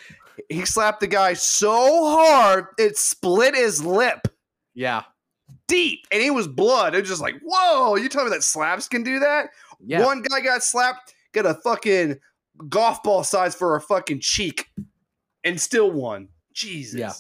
He 0.49 0.65
slapped 0.65 1.01
the 1.01 1.07
guy 1.07 1.35
so 1.35 1.71
hard 2.11 2.67
it 2.79 2.97
split 2.97 3.55
his 3.55 3.85
lip 3.85 4.27
Yeah. 4.75 5.03
Deep, 5.67 6.07
and 6.11 6.23
it 6.23 6.31
was 6.31 6.49
blood. 6.49 6.95
It 6.95 7.01
was 7.01 7.09
just 7.09 7.23
like, 7.23 7.37
whoa! 7.45 7.97
You 7.97 8.09
tell 8.09 8.25
me 8.25 8.31
that 8.31 8.43
slaps 8.43 8.89
can 8.89 9.03
do 9.03 9.19
that? 9.21 9.51
Yeah. 9.85 10.05
One 10.05 10.23
guy 10.23 10.41
got 10.41 10.63
slapped, 10.63 11.15
got 11.33 11.47
a 11.47 11.55
fucking 11.55 12.19
golf 12.69 13.03
ball 13.03 13.25
size 13.25 13.55
for 13.55 13.77
a 13.77 13.81
fucking 13.81 14.21
cheek, 14.21 14.67
and 15.45 15.61
still 15.61 15.91
won. 15.91 16.29
Jesus. 16.53 16.99
Yeah. 16.99 17.13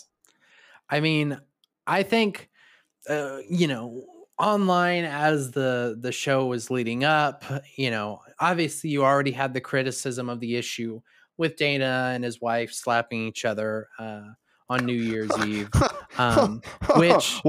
I 0.91 1.01
mean, 1.01 1.39
I 1.87 2.03
think 2.03 2.49
uh, 3.09 3.39
you 3.49 3.67
know, 3.67 4.05
online 4.39 5.05
as 5.05 5.51
the 5.51 5.97
the 6.01 6.13
show 6.13 6.47
was 6.47 6.71
leading 6.71 7.05
up, 7.05 7.45
you 7.77 7.91
know, 7.91 8.21
obviously 8.41 8.91
you 8.91 9.05
already 9.05 9.33
had 9.33 9.55
the 9.55 9.61
criticism 9.61 10.29
of 10.29 10.41
the 10.41 10.57
issue 10.57 11.01
with 11.37 11.57
Dana 11.57 12.11
and 12.15 12.25
his 12.25 12.41
wife 12.41 12.73
slapping 12.73 13.27
each 13.27 13.45
other 13.45 13.89
uh, 13.99 14.23
on 14.69 14.85
New 14.85 14.93
Year's 14.93 15.31
Eve. 15.47 15.71
Um, 16.19 16.63
which- 16.97 17.41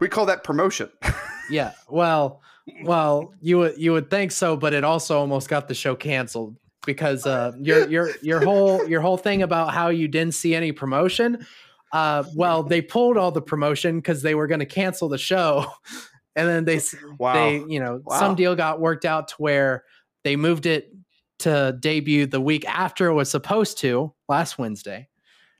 we 0.00 0.08
call 0.08 0.26
that 0.26 0.44
promotion. 0.44 0.90
Yeah, 1.48 1.74
well, 1.88 2.40
well, 2.82 3.32
you 3.40 3.58
would 3.58 3.78
you 3.78 3.92
would 3.92 4.10
think 4.10 4.32
so, 4.32 4.56
but 4.56 4.74
it 4.74 4.82
also 4.82 5.16
almost 5.20 5.48
got 5.48 5.68
the 5.68 5.74
show 5.74 5.94
canceled 5.94 6.56
because 6.84 7.24
uh, 7.24 7.52
your 7.60 7.88
your 7.88 8.10
your 8.20 8.40
whole 8.44 8.84
your 8.88 9.00
whole 9.00 9.16
thing 9.16 9.42
about 9.42 9.72
how 9.72 9.90
you 9.90 10.08
didn't 10.08 10.34
see 10.34 10.56
any 10.56 10.72
promotion. 10.72 11.46
Uh, 11.92 12.24
well, 12.34 12.64
they 12.64 12.82
pulled 12.82 13.16
all 13.16 13.30
the 13.30 13.40
promotion 13.40 13.98
because 13.98 14.22
they 14.22 14.34
were 14.34 14.48
going 14.48 14.58
to 14.58 14.66
cancel 14.66 15.08
the 15.08 15.18
show, 15.18 15.66
and 16.34 16.48
then 16.48 16.64
they 16.64 16.80
Wow. 17.16 17.34
they 17.34 17.58
you 17.72 17.78
know 17.78 18.00
Wow. 18.04 18.18
some 18.18 18.34
deal 18.34 18.56
got 18.56 18.80
worked 18.80 19.04
out 19.04 19.28
to 19.28 19.34
where 19.38 19.84
they 20.24 20.34
moved 20.34 20.66
it 20.66 20.90
to 21.38 21.76
debut 21.78 22.26
the 22.26 22.40
week 22.40 22.68
after 22.68 23.06
it 23.06 23.14
was 23.14 23.30
supposed 23.30 23.78
to 23.78 24.12
last 24.28 24.58
Wednesday. 24.58 25.06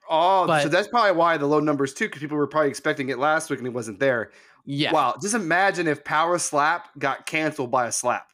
Oh, 0.09 0.47
so 0.61 0.69
that's 0.69 0.89
probably 0.89 1.13
why 1.13 1.37
the 1.37 1.47
low 1.47 1.61
numbers 1.61 1.95
too, 1.95 2.07
because 2.07 2.21
people 2.21 2.37
were 2.37 2.47
probably 2.47 2.69
expecting 2.71 3.09
it 3.09 3.19
last 3.19 3.51
week 3.51 3.59
and 3.59 3.67
it 3.67 3.73
wasn't 3.75 3.99
there. 4.01 4.31
Yeah, 4.65 4.93
Wow. 4.93 5.15
Just 5.23 5.35
imagine 5.35 5.87
if 5.87 6.03
Power 6.05 6.39
Slap 6.39 6.89
got 6.99 7.25
canceled 7.27 7.71
by 7.71 7.87
a 7.87 7.93
slap. 7.93 8.29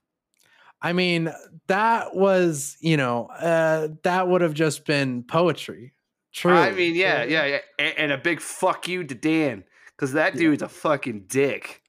I 0.81 0.93
mean, 0.95 1.33
that 1.69 2.17
was, 2.17 2.77
you 2.81 2.97
know, 2.97 3.27
uh, 3.27 3.89
that 4.03 4.29
would 4.29 4.41
have 4.41 4.55
just 4.55 4.85
been 4.85 5.23
poetry. 5.25 5.93
True. 6.33 6.55
I 6.55 6.73
mean, 6.73 6.95
yeah, 6.95 7.23
yeah, 7.25 7.45
yeah. 7.45 7.59
And, 7.79 7.95
and 7.99 8.13
a 8.13 8.19
big 8.19 8.41
fuck 8.41 8.89
you 8.89 9.05
to 9.05 9.15
Dan, 9.15 9.65
because 9.95 10.15
that 10.15 10.35
Yeah. 10.35 10.41
dude's 10.41 10.63
a 10.63 10.69
fucking 10.69 11.27
dick. 11.29 11.83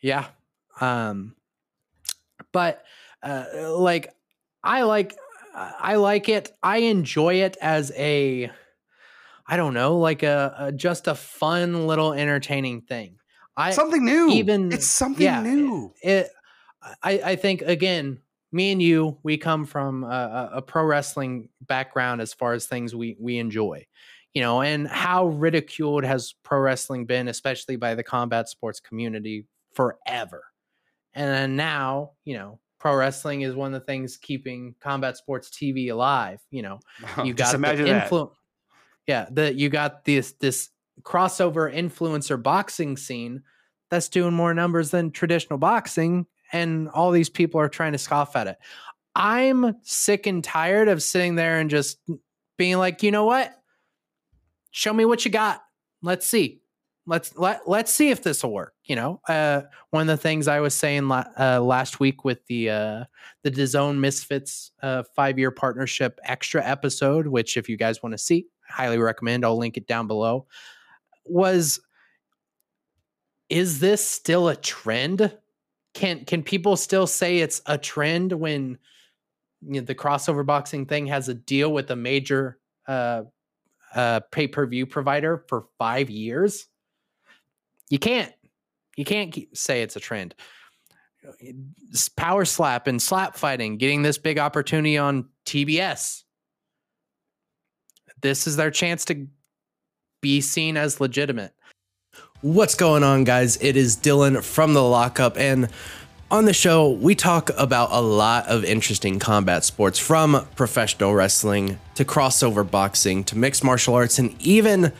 Yeah. 0.00 0.26
Um, 0.80 1.34
but 2.52 2.84
uh, 3.22 3.44
like, 3.76 4.14
I 4.62 4.82
like, 4.82 5.16
I 5.54 5.96
like 5.96 6.28
it. 6.28 6.52
I 6.62 6.78
enjoy 6.78 7.42
it 7.42 7.56
as 7.60 7.90
a, 7.96 8.50
I 9.48 9.56
don't 9.56 9.74
know, 9.74 9.96
like 9.98 10.22
a, 10.22 10.54
a 10.58 10.72
just 10.72 11.08
a 11.08 11.14
fun 11.14 11.86
little 11.86 12.12
entertaining 12.12 12.82
thing. 12.82 13.16
I 13.56 13.72
something 13.72 14.04
new. 14.04 14.30
even- 14.30 14.70
it's 14.72 14.86
something 14.86 15.24
yeah, 15.24 15.42
new. 15.42 15.92
it 16.02 16.28
I, 17.02 17.20
I 17.24 17.36
think 17.36 17.62
again 17.62 18.20
me 18.52 18.70
and 18.72 18.80
you 18.80 19.18
we 19.24 19.36
come 19.36 19.64
from 19.66 20.04
a, 20.04 20.50
a- 20.54 20.62
pro 20.62 20.84
wrestling 20.84 21.48
background 21.62 22.20
as 22.20 22.32
far 22.32 22.52
as 22.52 22.66
things 22.66 22.94
we 22.94 23.16
we 23.18 23.38
enjoy 23.38 23.84
you 24.32 24.40
know 24.40 24.62
and 24.62 24.86
how 24.86 25.26
ridiculed 25.26 26.04
has 26.04 26.34
pro 26.44 26.60
wrestling 26.60 27.04
been 27.04 27.26
especially 27.28 27.76
by 27.76 27.94
the 27.96 28.02
combat 28.02 28.48
sports 28.48 28.78
community 28.80 29.44
forever 29.74 30.44
and 31.14 31.28
then 31.28 31.56
now 31.56 32.12
you 32.24 32.34
know 32.38 32.60
pro 32.78 32.94
wrestling 32.94 33.40
is 33.42 33.54
one 33.54 33.74
of 33.74 33.80
the 33.80 33.84
things 33.86 34.16
keeping 34.16 34.74
combat 34.80 35.16
sports 35.16 35.50
tv 35.50 35.90
alive 35.90 36.40
you 36.50 36.62
know 36.62 36.78
you 37.24 37.34
got 37.34 37.54
imagine 37.54 37.84
the 37.86 37.90
that. 37.92 38.04
influence 38.04 38.32
yeah 39.08 39.26
the 39.30 39.52
you 39.52 39.68
got 39.68 40.04
this 40.04 40.32
this 40.34 40.68
crossover 41.02 41.72
influencer 41.74 42.40
boxing 42.40 42.96
scene 42.96 43.42
that's 43.90 44.08
doing 44.08 44.34
more 44.34 44.54
numbers 44.54 44.90
than 44.90 45.10
traditional 45.10 45.58
boxing 45.58 46.26
and 46.52 46.88
all 46.90 47.10
these 47.10 47.30
people 47.30 47.60
are 47.60 47.68
trying 47.68 47.92
to 47.92 47.98
scoff 47.98 48.36
at 48.36 48.46
it. 48.46 48.58
I'm 49.14 49.76
sick 49.82 50.26
and 50.26 50.44
tired 50.44 50.88
of 50.88 51.02
sitting 51.02 51.34
there 51.34 51.58
and 51.58 51.70
just 51.70 51.98
being 52.56 52.78
like 52.78 53.02
you 53.02 53.10
know 53.10 53.24
what? 53.24 53.52
Show 54.70 54.92
me 54.92 55.04
what 55.04 55.24
you 55.24 55.30
got. 55.30 55.62
Let's 56.02 56.26
see. 56.26 56.60
Let's 57.06 57.36
let, 57.36 57.66
let's 57.66 57.90
see 57.90 58.10
if 58.10 58.22
this 58.22 58.42
will 58.42 58.52
work 58.52 58.74
you 58.84 58.94
know? 58.96 59.20
Uh 59.28 59.62
one 59.90 60.02
of 60.02 60.06
the 60.08 60.16
things 60.22 60.48
i 60.48 60.60
was 60.60 60.74
saying 60.74 61.08
la- 61.08 61.24
uh, 61.38 61.60
last 61.60 62.00
week 62.00 62.24
with 62.24 62.44
the 62.46 62.70
uh 62.70 63.04
the 63.44 63.50
DAZN 63.50 63.98
Misfits 63.98 64.72
uh, 64.82 65.04
five 65.14 65.38
year 65.38 65.50
partnership 65.50 66.18
extra 66.24 66.64
episode, 66.64 67.26
which 67.26 67.56
if 67.56 67.68
you 67.68 67.76
guys 67.76 68.02
want 68.02 68.12
to 68.12 68.18
see, 68.18 68.46
highly 68.68 68.98
recommend. 68.98 69.44
I'll 69.44 69.56
link 69.56 69.76
it 69.76 69.86
down 69.86 70.06
below. 70.06 70.46
Was 71.26 71.80
is 73.48 73.80
this 73.80 74.06
still 74.06 74.48
a 74.48 74.56
trend? 74.56 75.36
Can 75.94 76.24
can 76.24 76.42
people 76.42 76.76
still 76.76 77.06
say 77.06 77.38
it's 77.38 77.60
a 77.66 77.78
trend 77.78 78.32
when 78.32 78.78
you 79.62 79.80
know, 79.80 79.86
the 79.86 79.94
crossover 79.94 80.44
boxing 80.44 80.86
thing 80.86 81.06
has 81.06 81.28
a 81.28 81.34
deal 81.34 81.72
with 81.72 81.90
a 81.90 81.96
major 81.96 82.58
uh, 82.86 83.22
uh, 83.94 84.20
pay 84.30 84.46
per 84.46 84.66
view 84.66 84.86
provider 84.86 85.44
for 85.48 85.66
five 85.78 86.10
years? 86.10 86.66
You 87.88 87.98
can't. 87.98 88.32
You 88.96 89.04
can't 89.04 89.32
keep, 89.32 89.56
say 89.56 89.82
it's 89.82 89.96
a 89.96 90.00
trend 90.00 90.34
power 92.16 92.44
slap 92.44 92.86
and 92.86 93.00
slap 93.00 93.36
fighting, 93.36 93.76
getting 93.76 94.02
this 94.02 94.18
big 94.18 94.38
opportunity 94.38 94.98
on 94.98 95.28
TBS. 95.46 96.22
This 98.20 98.46
is 98.46 98.56
their 98.56 98.70
chance 98.70 99.04
to 99.06 99.26
be 100.20 100.40
seen 100.40 100.76
as 100.76 101.00
legitimate. 101.00 101.52
What's 102.40 102.74
going 102.74 103.02
on, 103.02 103.24
guys? 103.24 103.56
It 103.60 103.76
is 103.76 103.96
Dylan 103.96 104.42
from 104.42 104.74
the 104.74 104.82
lockup, 104.82 105.36
and 105.36 105.68
on 106.30 106.44
the 106.44 106.52
show, 106.52 106.90
we 106.90 107.14
talk 107.14 107.50
about 107.56 107.88
a 107.90 108.02
lot 108.02 108.46
of 108.48 108.62
interesting 108.62 109.18
combat 109.18 109.64
sports 109.64 109.98
from 109.98 110.46
professional 110.56 111.14
wrestling 111.14 111.78
to 111.94 112.04
crossover 112.04 112.68
boxing 112.70 113.24
to 113.24 113.38
mixed 113.38 113.64
martial 113.64 113.94
arts 113.94 114.18
and 114.18 114.34
even 114.42 114.92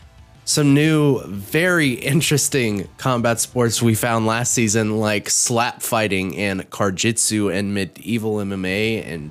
some 0.47 0.73
new, 0.73 1.21
very 1.27 1.91
interesting 2.13 2.89
combat 2.97 3.41
sports 3.41 3.83
we 3.83 3.95
found 3.95 4.25
last 4.27 4.55
season, 4.55 4.99
like 4.99 5.29
slap 5.29 5.83
fighting 5.83 6.35
and 6.37 6.69
karjitsu 6.71 7.55
and 7.55 7.75
medieval 7.75 8.37
MMA 8.37 9.07
and 9.07 9.31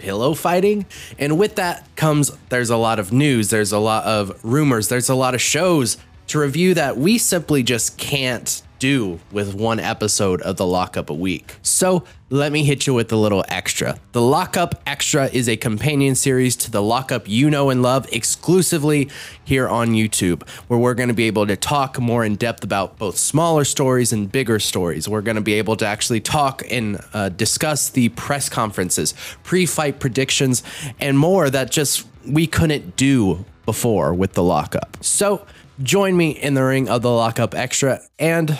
pillow 0.00 0.34
fighting. 0.34 0.86
And 1.18 1.38
with 1.38 1.56
that 1.56 1.86
comes 1.94 2.32
there's 2.48 2.70
a 2.70 2.76
lot 2.76 2.98
of 2.98 3.12
news, 3.12 3.50
there's 3.50 3.72
a 3.72 3.78
lot 3.78 4.04
of 4.04 4.42
rumors, 4.42 4.88
there's 4.88 5.08
a 5.08 5.14
lot 5.14 5.34
of 5.34 5.40
shows 5.40 5.96
to 6.28 6.38
review 6.40 6.74
that 6.74 6.96
we 6.96 7.18
simply 7.18 7.62
just 7.62 7.98
can't 7.98 8.62
do 8.80 9.20
with 9.30 9.54
one 9.54 9.78
episode 9.78 10.40
of 10.42 10.56
the 10.56 10.66
lockup 10.66 11.08
a 11.08 11.14
week. 11.14 11.54
So 11.62 12.02
let 12.30 12.50
me 12.50 12.64
hit 12.64 12.86
you 12.86 12.94
with 12.94 13.12
a 13.12 13.16
little 13.16 13.44
extra. 13.48 13.98
The 14.12 14.22
Lockup 14.22 14.80
Extra 14.86 15.26
is 15.26 15.48
a 15.48 15.56
companion 15.56 16.14
series 16.14 16.54
to 16.56 16.70
the 16.70 16.80
Lockup 16.80 17.28
you 17.28 17.50
know 17.50 17.70
and 17.70 17.82
love 17.82 18.06
exclusively 18.12 19.10
here 19.44 19.68
on 19.68 19.88
YouTube, 19.88 20.48
where 20.68 20.78
we're 20.78 20.94
going 20.94 21.08
to 21.08 21.14
be 21.14 21.24
able 21.24 21.46
to 21.48 21.56
talk 21.56 22.00
more 22.00 22.24
in 22.24 22.36
depth 22.36 22.62
about 22.62 22.98
both 22.98 23.16
smaller 23.16 23.64
stories 23.64 24.12
and 24.12 24.30
bigger 24.30 24.60
stories. 24.60 25.08
We're 25.08 25.22
going 25.22 25.36
to 25.36 25.42
be 25.42 25.54
able 25.54 25.76
to 25.76 25.86
actually 25.86 26.20
talk 26.20 26.62
and 26.70 27.04
uh, 27.12 27.30
discuss 27.30 27.90
the 27.90 28.10
press 28.10 28.48
conferences, 28.48 29.12
pre 29.42 29.66
fight 29.66 29.98
predictions, 29.98 30.62
and 31.00 31.18
more 31.18 31.50
that 31.50 31.72
just 31.72 32.06
we 32.24 32.46
couldn't 32.46 32.96
do 32.96 33.44
before 33.66 34.14
with 34.14 34.34
the 34.34 34.42
Lockup. 34.42 34.96
So 35.00 35.44
join 35.82 36.16
me 36.16 36.30
in 36.30 36.54
the 36.54 36.62
ring 36.62 36.88
of 36.88 37.02
the 37.02 37.10
Lockup 37.10 37.54
Extra 37.54 38.00
and 38.18 38.58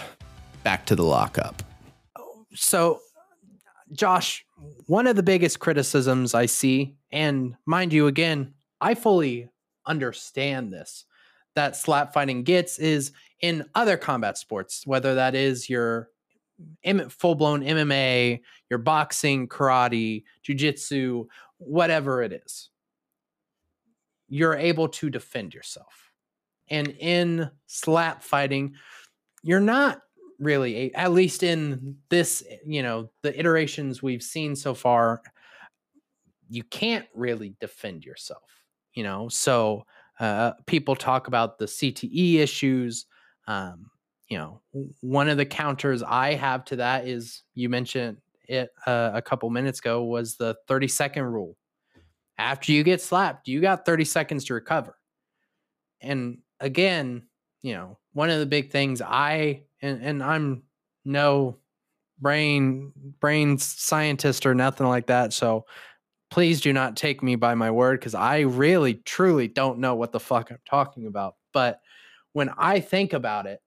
back 0.62 0.87
to 0.87 0.96
the 0.96 1.04
Lockup. 1.04 1.62
So, 2.54 3.00
Josh, 3.92 4.44
one 4.87 5.06
of 5.06 5.16
the 5.16 5.22
biggest 5.22 5.59
criticisms 5.59 6.35
I 6.35 6.46
see, 6.46 6.96
and 7.12 7.56
mind 7.66 7.92
you, 7.92 8.06
again, 8.06 8.54
I 8.80 8.94
fully 8.94 9.50
understand 9.87 10.72
this, 10.72 11.04
that 11.54 11.76
slap 11.76 12.12
fighting 12.12 12.44
gets 12.44 12.78
is 12.78 13.12
in 13.40 13.66
other 13.74 13.96
combat 13.96 14.38
sports, 14.38 14.87
whether 14.87 15.14
that 15.16 15.35
is 15.35 15.68
your 15.68 16.11
full 17.09 17.35
blown 17.35 17.62
MMA, 17.62 18.40
your 18.68 18.78
boxing, 18.78 19.48
karate, 19.48 20.24
jujitsu, 20.46 21.26
whatever 21.59 22.22
it 22.22 22.33
is, 22.44 22.70
you're 24.28 24.54
able 24.54 24.88
to 24.88 25.11
defend 25.11 25.54
yourself. 25.54 26.10
And 26.70 26.94
in 26.98 27.50
slap 27.66 28.22
fighting, 28.22 28.74
you're 29.42 29.61
not 29.61 30.00
really 30.38 30.94
at 30.94 31.12
least 31.12 31.42
in 31.42 31.96
this 32.09 32.42
you 32.64 32.83
know 32.83 33.11
the 33.20 33.38
iterations 33.38 34.02
we've 34.02 34.22
seen 34.22 34.56
so 34.56 34.72
far 34.72 35.20
you 36.48 36.62
can't 36.64 37.04
really 37.14 37.54
defend 37.61 38.06
yourself 38.06 38.42
you 38.94 39.04
know? 39.04 39.28
So 39.28 39.85
uh, 40.18 40.52
people 40.66 40.96
talk 40.96 41.28
about 41.28 41.59
the 41.59 41.66
cte 41.66 42.37
issues 42.37 43.04
um, 43.48 43.90
you 44.28 44.38
know 44.38 44.62
one 45.00 45.28
of 45.28 45.37
the 45.37 45.44
counters 45.44 46.02
i 46.02 46.33
have 46.33 46.64
to 46.64 46.76
that 46.76 47.06
is 47.06 47.42
you 47.54 47.68
mentioned 47.68 48.16
it 48.50 48.70
uh, 48.85 49.12
a 49.14 49.22
couple 49.22 49.48
minutes 49.48 49.78
ago 49.78 50.02
was 50.02 50.37
the 50.37 50.56
30 50.66 50.88
second 50.88 51.24
rule. 51.24 51.56
After 52.37 52.72
you 52.72 52.83
get 52.83 53.00
slapped 53.00 53.46
you 53.46 53.61
got 53.61 53.87
30 53.87 54.04
seconds 54.04 54.44
to 54.46 54.54
recover. 54.54 54.96
And 56.00 56.38
again 56.61 57.23
you 57.62 57.75
know 57.75 57.99
one 58.12 58.31
of 58.31 58.38
the 58.38 58.46
big 58.46 58.70
things 58.70 59.03
i 59.03 59.62
and 59.83 60.03
and 60.03 60.23
I'm 60.23 60.62
no 61.05 61.57
brain 62.20 62.92
brain 63.20 63.59
scientist 63.59 64.46
or 64.46 64.55
nothing 64.55 64.87
like 64.87 65.07
that. 65.07 65.33
So 65.33 65.66
please 66.31 66.61
do 66.61 66.73
not 66.73 66.96
take 66.96 67.23
me 67.23 67.35
by 67.37 67.55
my 67.55 67.70
word 67.70 67.99
because 67.99 68.14
I 68.14 68.40
really 68.40 68.94
truly 68.94 69.49
don't 69.49 69.79
know 69.79 69.94
what 69.94 70.12
the 70.12 70.20
fuck 70.20 70.51
I'm 70.51 70.59
talking 70.68 71.07
about. 71.07 71.37
But 71.53 71.81
when 72.33 72.51
I 72.57 72.81
think 72.81 73.12
about 73.12 73.46
it, 73.46 73.61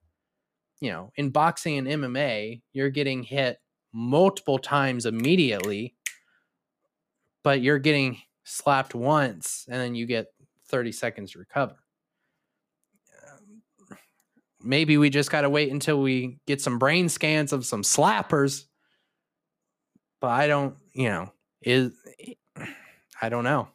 you 0.79 0.91
know, 0.91 1.11
in 1.15 1.29
boxing 1.29 1.77
and 1.77 1.87
MMA, 1.87 2.61
you're 2.71 2.89
getting 2.89 3.23
hit 3.23 3.57
multiple 3.91 4.59
times 4.59 5.05
immediately, 5.05 5.95
but 7.43 7.61
you're 7.61 7.79
getting 7.79 8.17
slapped 8.43 8.95
once 8.95 9.65
and 9.69 9.79
then 9.79 9.95
you 9.95 10.05
get 10.05 10.27
30 10.67 10.91
seconds 10.91 11.31
to 11.31 11.39
recover 11.39 11.82
maybe 14.63 14.97
we 14.97 15.09
just 15.09 15.31
got 15.31 15.41
to 15.41 15.49
wait 15.49 15.71
until 15.71 16.01
we 16.01 16.39
get 16.47 16.61
some 16.61 16.79
brain 16.79 17.09
scans 17.09 17.53
of 17.53 17.65
some 17.65 17.83
slappers. 17.83 18.65
But 20.21 20.31
I 20.31 20.47
don't, 20.47 20.75
you 20.93 21.09
know, 21.09 21.33
is 21.61 21.91
I 23.21 23.29
don't 23.29 23.43
know. 23.43 23.67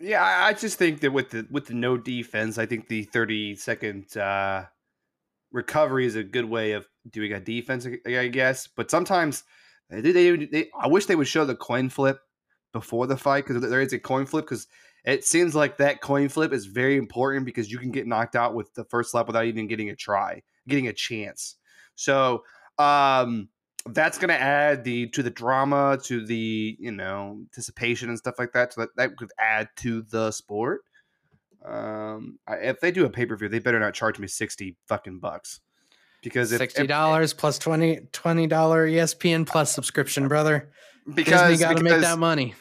Yeah, 0.00 0.22
I 0.22 0.52
just 0.52 0.78
think 0.78 1.00
that 1.00 1.12
with 1.12 1.30
the 1.30 1.46
with 1.50 1.66
the 1.66 1.74
no 1.74 1.96
defense, 1.96 2.56
I 2.56 2.66
think 2.66 2.88
the 2.88 3.02
thirty 3.02 3.56
second 3.56 4.16
uh, 4.16 4.66
recovery 5.50 6.06
is 6.06 6.14
a 6.14 6.22
good 6.22 6.44
way 6.44 6.72
of 6.72 6.86
doing 7.10 7.32
a 7.32 7.40
defense, 7.40 7.86
I 8.06 8.28
guess. 8.28 8.68
But 8.68 8.90
sometimes 8.90 9.42
they, 9.90 10.00
they, 10.00 10.36
they 10.36 10.70
I 10.78 10.86
wish 10.86 11.06
they 11.06 11.16
would 11.16 11.26
show 11.26 11.44
the 11.44 11.56
coin 11.56 11.88
flip 11.88 12.20
before 12.72 13.06
the 13.06 13.16
fight 13.16 13.46
because 13.46 13.68
there 13.68 13.80
is 13.80 13.92
a 13.92 13.98
coin 13.98 14.26
flip 14.26 14.44
because 14.44 14.68
it 15.08 15.24
seems 15.24 15.54
like 15.54 15.78
that 15.78 16.02
coin 16.02 16.28
flip 16.28 16.52
is 16.52 16.66
very 16.66 16.98
important 16.98 17.46
because 17.46 17.72
you 17.72 17.78
can 17.78 17.90
get 17.90 18.06
knocked 18.06 18.36
out 18.36 18.54
with 18.54 18.74
the 18.74 18.84
first 18.84 19.10
slap 19.10 19.26
without 19.26 19.46
even 19.46 19.66
getting 19.66 19.88
a 19.88 19.96
try, 19.96 20.42
getting 20.68 20.86
a 20.86 20.92
chance. 20.92 21.56
So 21.94 22.44
um, 22.78 23.48
that's 23.86 24.18
going 24.18 24.28
to 24.28 24.40
add 24.40 24.84
the 24.84 25.08
to 25.08 25.22
the 25.22 25.30
drama, 25.30 25.98
to 26.04 26.26
the 26.26 26.76
you 26.78 26.92
know 26.92 27.38
anticipation 27.40 28.10
and 28.10 28.18
stuff 28.18 28.38
like 28.38 28.52
that. 28.52 28.74
So 28.74 28.82
that 28.82 28.90
that 28.96 29.16
could 29.16 29.32
add 29.38 29.70
to 29.76 30.02
the 30.02 30.30
sport. 30.30 30.82
Um, 31.64 32.38
I, 32.46 32.56
if 32.56 32.80
they 32.80 32.90
do 32.90 33.06
a 33.06 33.10
pay 33.10 33.24
per 33.24 33.34
view, 33.34 33.48
they 33.48 33.60
better 33.60 33.80
not 33.80 33.94
charge 33.94 34.18
me 34.18 34.26
sixty 34.26 34.76
fucking 34.88 35.20
bucks 35.20 35.60
because 36.22 36.52
if, 36.52 36.58
sixty 36.58 36.86
dollars 36.86 37.32
plus 37.32 37.58
20 37.58 38.46
dollar 38.46 38.86
ESPN 38.86 39.46
plus 39.46 39.72
subscription, 39.72 40.28
brother. 40.28 40.70
Because 41.14 41.50
you 41.50 41.58
got 41.58 41.78
to 41.78 41.82
make 41.82 42.02
that 42.02 42.18
money 42.18 42.54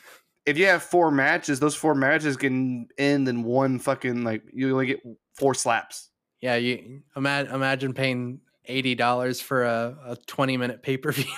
if 0.47 0.57
you 0.57 0.65
have 0.65 0.81
four 0.81 1.11
matches, 1.11 1.59
those 1.59 1.75
four 1.75 1.93
matches 1.93 2.37
can 2.37 2.87
end 2.97 3.27
in 3.27 3.43
one 3.43 3.79
fucking 3.79 4.23
like 4.23 4.43
you 4.53 4.71
only 4.71 4.87
get 4.87 5.01
four 5.35 5.53
slaps. 5.53 6.09
Yeah, 6.41 6.55
you 6.55 7.01
imagine 7.15 7.53
imagine 7.53 7.93
paying 7.93 8.39
eighty 8.65 8.95
dollars 8.95 9.41
for 9.41 9.65
a, 9.65 9.97
a 10.05 10.15
twenty 10.25 10.55
minute 10.55 10.81
pay 10.81 10.97
per 10.97 11.11
view. 11.11 11.25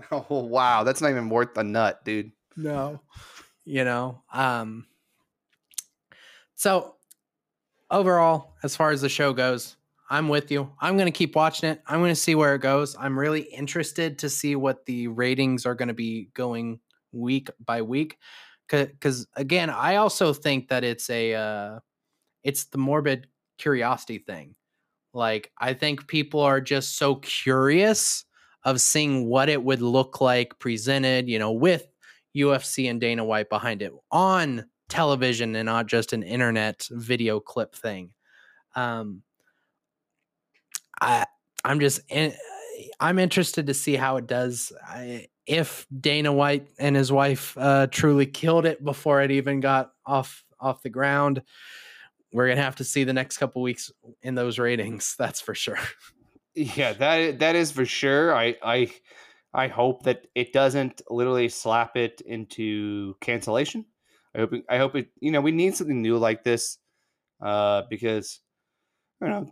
oh 0.12 0.44
wow, 0.44 0.84
that's 0.84 1.02
not 1.02 1.10
even 1.10 1.28
worth 1.28 1.58
a 1.58 1.64
nut, 1.64 2.04
dude. 2.04 2.30
No, 2.56 3.00
you 3.64 3.84
know. 3.84 4.22
Um. 4.32 4.86
So 6.54 6.94
overall, 7.90 8.54
as 8.62 8.76
far 8.76 8.92
as 8.92 9.00
the 9.00 9.08
show 9.08 9.32
goes, 9.32 9.76
I'm 10.08 10.28
with 10.28 10.52
you. 10.52 10.70
I'm 10.80 10.96
going 10.96 11.06
to 11.06 11.16
keep 11.16 11.34
watching 11.34 11.68
it. 11.68 11.82
I'm 11.86 11.98
going 11.98 12.12
to 12.12 12.16
see 12.16 12.36
where 12.36 12.54
it 12.54 12.60
goes. 12.60 12.96
I'm 12.98 13.18
really 13.18 13.42
interested 13.42 14.18
to 14.20 14.28
see 14.28 14.56
what 14.56 14.86
the 14.86 15.08
ratings 15.08 15.66
are 15.66 15.74
going 15.74 15.88
to 15.88 15.94
be 15.94 16.30
going 16.34 16.80
week 17.12 17.48
by 17.64 17.82
week 17.82 18.18
because 18.68 19.26
again 19.36 19.70
i 19.70 19.96
also 19.96 20.32
think 20.32 20.68
that 20.68 20.84
it's 20.84 21.08
a 21.10 21.34
uh, 21.34 21.78
it's 22.44 22.64
the 22.66 22.78
morbid 22.78 23.26
curiosity 23.58 24.18
thing. 24.18 24.54
Like 25.14 25.50
i 25.58 25.72
think 25.72 26.06
people 26.06 26.40
are 26.40 26.60
just 26.60 26.96
so 26.96 27.16
curious 27.16 28.24
of 28.64 28.80
seeing 28.80 29.26
what 29.26 29.48
it 29.48 29.62
would 29.62 29.80
look 29.80 30.20
like 30.20 30.58
presented 30.58 31.28
you 31.28 31.38
know 31.38 31.52
with 31.52 31.86
ufc 32.36 32.90
and 32.90 33.00
dana 33.00 33.24
white 33.24 33.48
behind 33.48 33.80
it 33.82 33.92
on 34.10 34.64
television 34.88 35.54
and 35.56 35.66
not 35.66 35.86
just 35.86 36.12
an 36.12 36.22
internet 36.22 36.86
video 36.90 37.40
clip 37.40 37.74
thing. 37.74 38.10
Um 38.74 39.22
i 41.00 41.26
i'm 41.64 41.80
just 41.80 42.00
in, 42.08 42.32
i'm 43.00 43.18
interested 43.18 43.66
to 43.66 43.74
see 43.74 43.96
how 43.96 44.16
it 44.16 44.26
does 44.26 44.72
I, 44.86 45.28
if 45.48 45.86
Dana 45.98 46.30
White 46.32 46.68
and 46.78 46.94
his 46.94 47.10
wife 47.10 47.56
uh, 47.58 47.86
truly 47.90 48.26
killed 48.26 48.66
it 48.66 48.84
before 48.84 49.22
it 49.22 49.30
even 49.30 49.60
got 49.60 49.92
off 50.06 50.44
off 50.60 50.82
the 50.82 50.90
ground, 50.90 51.42
we're 52.32 52.48
gonna 52.48 52.62
have 52.62 52.76
to 52.76 52.84
see 52.84 53.04
the 53.04 53.14
next 53.14 53.38
couple 53.38 53.62
weeks 53.62 53.90
in 54.22 54.34
those 54.34 54.58
ratings. 54.58 55.16
That's 55.18 55.40
for 55.40 55.54
sure. 55.54 55.78
Yeah, 56.54 56.92
that 56.92 57.38
that 57.38 57.56
is 57.56 57.72
for 57.72 57.86
sure. 57.86 58.34
I 58.34 58.56
I 58.62 58.92
I 59.54 59.68
hope 59.68 60.02
that 60.02 60.26
it 60.34 60.52
doesn't 60.52 61.00
literally 61.08 61.48
slap 61.48 61.96
it 61.96 62.20
into 62.20 63.14
cancellation. 63.20 63.86
I 64.34 64.40
hope 64.40 64.52
I 64.68 64.76
hope 64.76 64.96
it. 64.96 65.08
You 65.20 65.32
know, 65.32 65.40
we 65.40 65.52
need 65.52 65.76
something 65.76 66.02
new 66.02 66.18
like 66.18 66.44
this 66.44 66.76
uh, 67.40 67.82
because 67.88 68.40
you 69.20 69.28
know, 69.28 69.44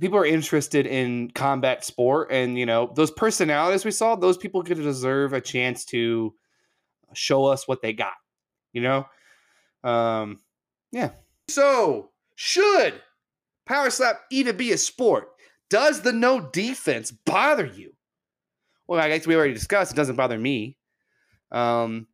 people 0.00 0.18
are 0.18 0.26
interested 0.26 0.86
in 0.86 1.30
combat 1.30 1.84
sport, 1.84 2.28
and 2.32 2.58
you 2.58 2.66
know 2.66 2.92
those 2.96 3.10
personalities 3.10 3.84
we 3.84 3.92
saw. 3.92 4.16
Those 4.16 4.36
people 4.36 4.62
could 4.64 4.78
deserve 4.78 5.32
a 5.32 5.40
chance 5.40 5.84
to 5.86 6.34
show 7.12 7.46
us 7.46 7.68
what 7.68 7.82
they 7.82 7.92
got. 7.92 8.14
You 8.72 8.82
know, 8.82 9.06
um, 9.84 10.40
yeah. 10.90 11.10
So 11.48 12.10
should 12.34 13.00
power 13.66 13.90
slap 13.90 14.22
even 14.30 14.56
be 14.56 14.72
a 14.72 14.78
sport? 14.78 15.28
Does 15.68 16.00
the 16.00 16.12
no 16.12 16.40
defense 16.40 17.12
bother 17.12 17.66
you? 17.66 17.92
Well, 18.88 18.98
I 18.98 19.08
guess 19.08 19.24
we 19.24 19.36
already 19.36 19.54
discussed. 19.54 19.92
It 19.92 19.96
doesn't 19.96 20.16
bother 20.16 20.38
me. 20.38 20.76
Um, 21.52 22.08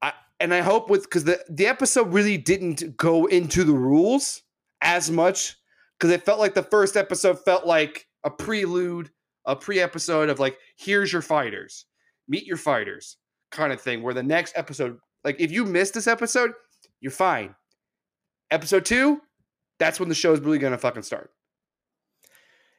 I 0.00 0.14
and 0.40 0.54
I 0.54 0.62
hope 0.62 0.88
with 0.88 1.02
because 1.02 1.24
the 1.24 1.44
the 1.50 1.66
episode 1.66 2.14
really 2.14 2.38
didn't 2.38 2.96
go 2.96 3.26
into 3.26 3.64
the 3.64 3.74
rules 3.74 4.42
as 4.80 5.10
much 5.10 5.59
because 6.00 6.12
it 6.14 6.24
felt 6.24 6.38
like 6.38 6.54
the 6.54 6.62
first 6.62 6.96
episode 6.96 7.38
felt 7.44 7.66
like 7.66 8.06
a 8.24 8.30
prelude, 8.30 9.10
a 9.44 9.54
pre-episode 9.54 10.30
of 10.30 10.40
like, 10.40 10.56
here's 10.78 11.12
your 11.12 11.20
fighters, 11.20 11.84
meet 12.26 12.46
your 12.46 12.56
fighters, 12.56 13.18
kind 13.50 13.70
of 13.70 13.80
thing. 13.80 14.02
Where 14.02 14.14
the 14.14 14.22
next 14.22 14.54
episode, 14.56 14.96
like, 15.24 15.36
if 15.38 15.52
you 15.52 15.66
missed 15.66 15.92
this 15.92 16.06
episode, 16.06 16.52
you're 17.00 17.12
fine. 17.12 17.54
Episode 18.50 18.86
two, 18.86 19.20
that's 19.78 20.00
when 20.00 20.08
the 20.08 20.14
show 20.14 20.32
is 20.32 20.40
really 20.40 20.58
gonna 20.58 20.78
fucking 20.78 21.02
start. 21.02 21.30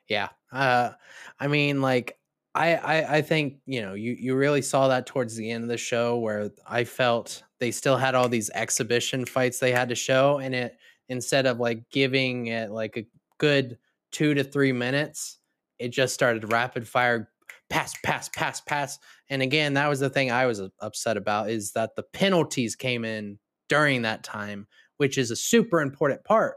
Yeah. 0.10 0.30
Uh, 0.52 0.92
I 1.40 1.48
mean, 1.48 1.80
like, 1.82 2.18
I, 2.54 2.76
I, 2.76 3.18
I 3.18 3.22
think 3.22 3.60
you 3.66 3.82
know 3.82 3.94
you 3.94 4.12
you 4.20 4.36
really 4.36 4.62
saw 4.62 4.90
that 4.90 5.06
towards 5.06 5.38
the 5.38 5.50
end 5.50 5.64
of 5.64 5.70
the 5.70 5.78
show 5.78 6.18
where 6.18 6.52
I 6.68 6.84
felt 6.84 7.44
they 7.62 7.72
still 7.72 7.96
had 7.96 8.14
all 8.14 8.28
these 8.28 8.50
exhibition 8.50 9.24
fights 9.26 9.60
they 9.60 9.72
had 9.72 9.88
to 9.88 9.96
show, 9.96 10.40
and 10.40 10.54
it 10.54 10.78
instead 11.12 11.46
of 11.46 11.60
like 11.60 11.84
giving 11.92 12.48
it 12.48 12.72
like 12.72 12.96
a 12.96 13.06
good 13.38 13.78
two 14.14 14.34
to 14.34 14.46
three 14.46 14.72
minutes, 14.72 15.40
it 15.78 15.90
just 15.90 16.14
started 16.14 16.52
rapid 16.52 16.88
fire 16.88 17.30
pass, 17.70 17.94
pass, 18.02 18.30
pass, 18.30 18.62
pass. 18.62 18.98
And 19.30 19.42
again, 19.42 19.74
that 19.74 19.90
was 19.90 20.00
the 20.00 20.10
thing 20.10 20.32
I 20.32 20.46
was 20.46 20.62
upset 20.80 21.18
about 21.18 21.50
is 21.50 21.74
that 21.74 21.96
the 21.96 22.04
penalties 22.04 22.78
came 22.78 23.04
in 23.04 23.40
during 23.68 24.04
that 24.04 24.24
time, 24.24 24.68
which 24.98 25.18
is 25.18 25.32
a 25.32 25.36
super 25.36 25.82
important 25.82 26.24
part. 26.24 26.56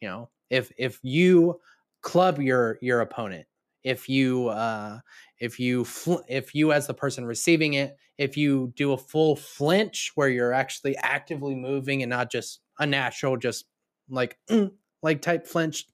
You 0.00 0.08
know, 0.08 0.30
if 0.48 0.72
if 0.78 0.98
you 1.02 1.60
club 2.00 2.40
your 2.40 2.78
your 2.80 3.02
opponent, 3.02 3.46
if 3.84 4.08
you 4.08 4.48
uh 4.48 5.00
if 5.40 5.60
you 5.60 5.84
fl- 5.84 6.24
if 6.26 6.54
you 6.54 6.72
as 6.72 6.86
the 6.86 6.94
person 6.94 7.26
receiving 7.26 7.74
it, 7.74 7.96
if 8.16 8.34
you 8.34 8.72
do 8.76 8.92
a 8.92 8.98
full 8.98 9.36
flinch 9.36 10.12
where 10.14 10.28
you're 10.28 10.54
actually 10.54 10.96
actively 10.96 11.54
moving 11.54 12.02
and 12.02 12.08
not 12.08 12.30
just 12.30 12.60
a 12.78 12.86
natural 12.86 13.36
just 13.36 13.66
like 14.10 14.38
mm, 14.50 14.72
like 15.02 15.22
type 15.22 15.46
flinch, 15.46 15.86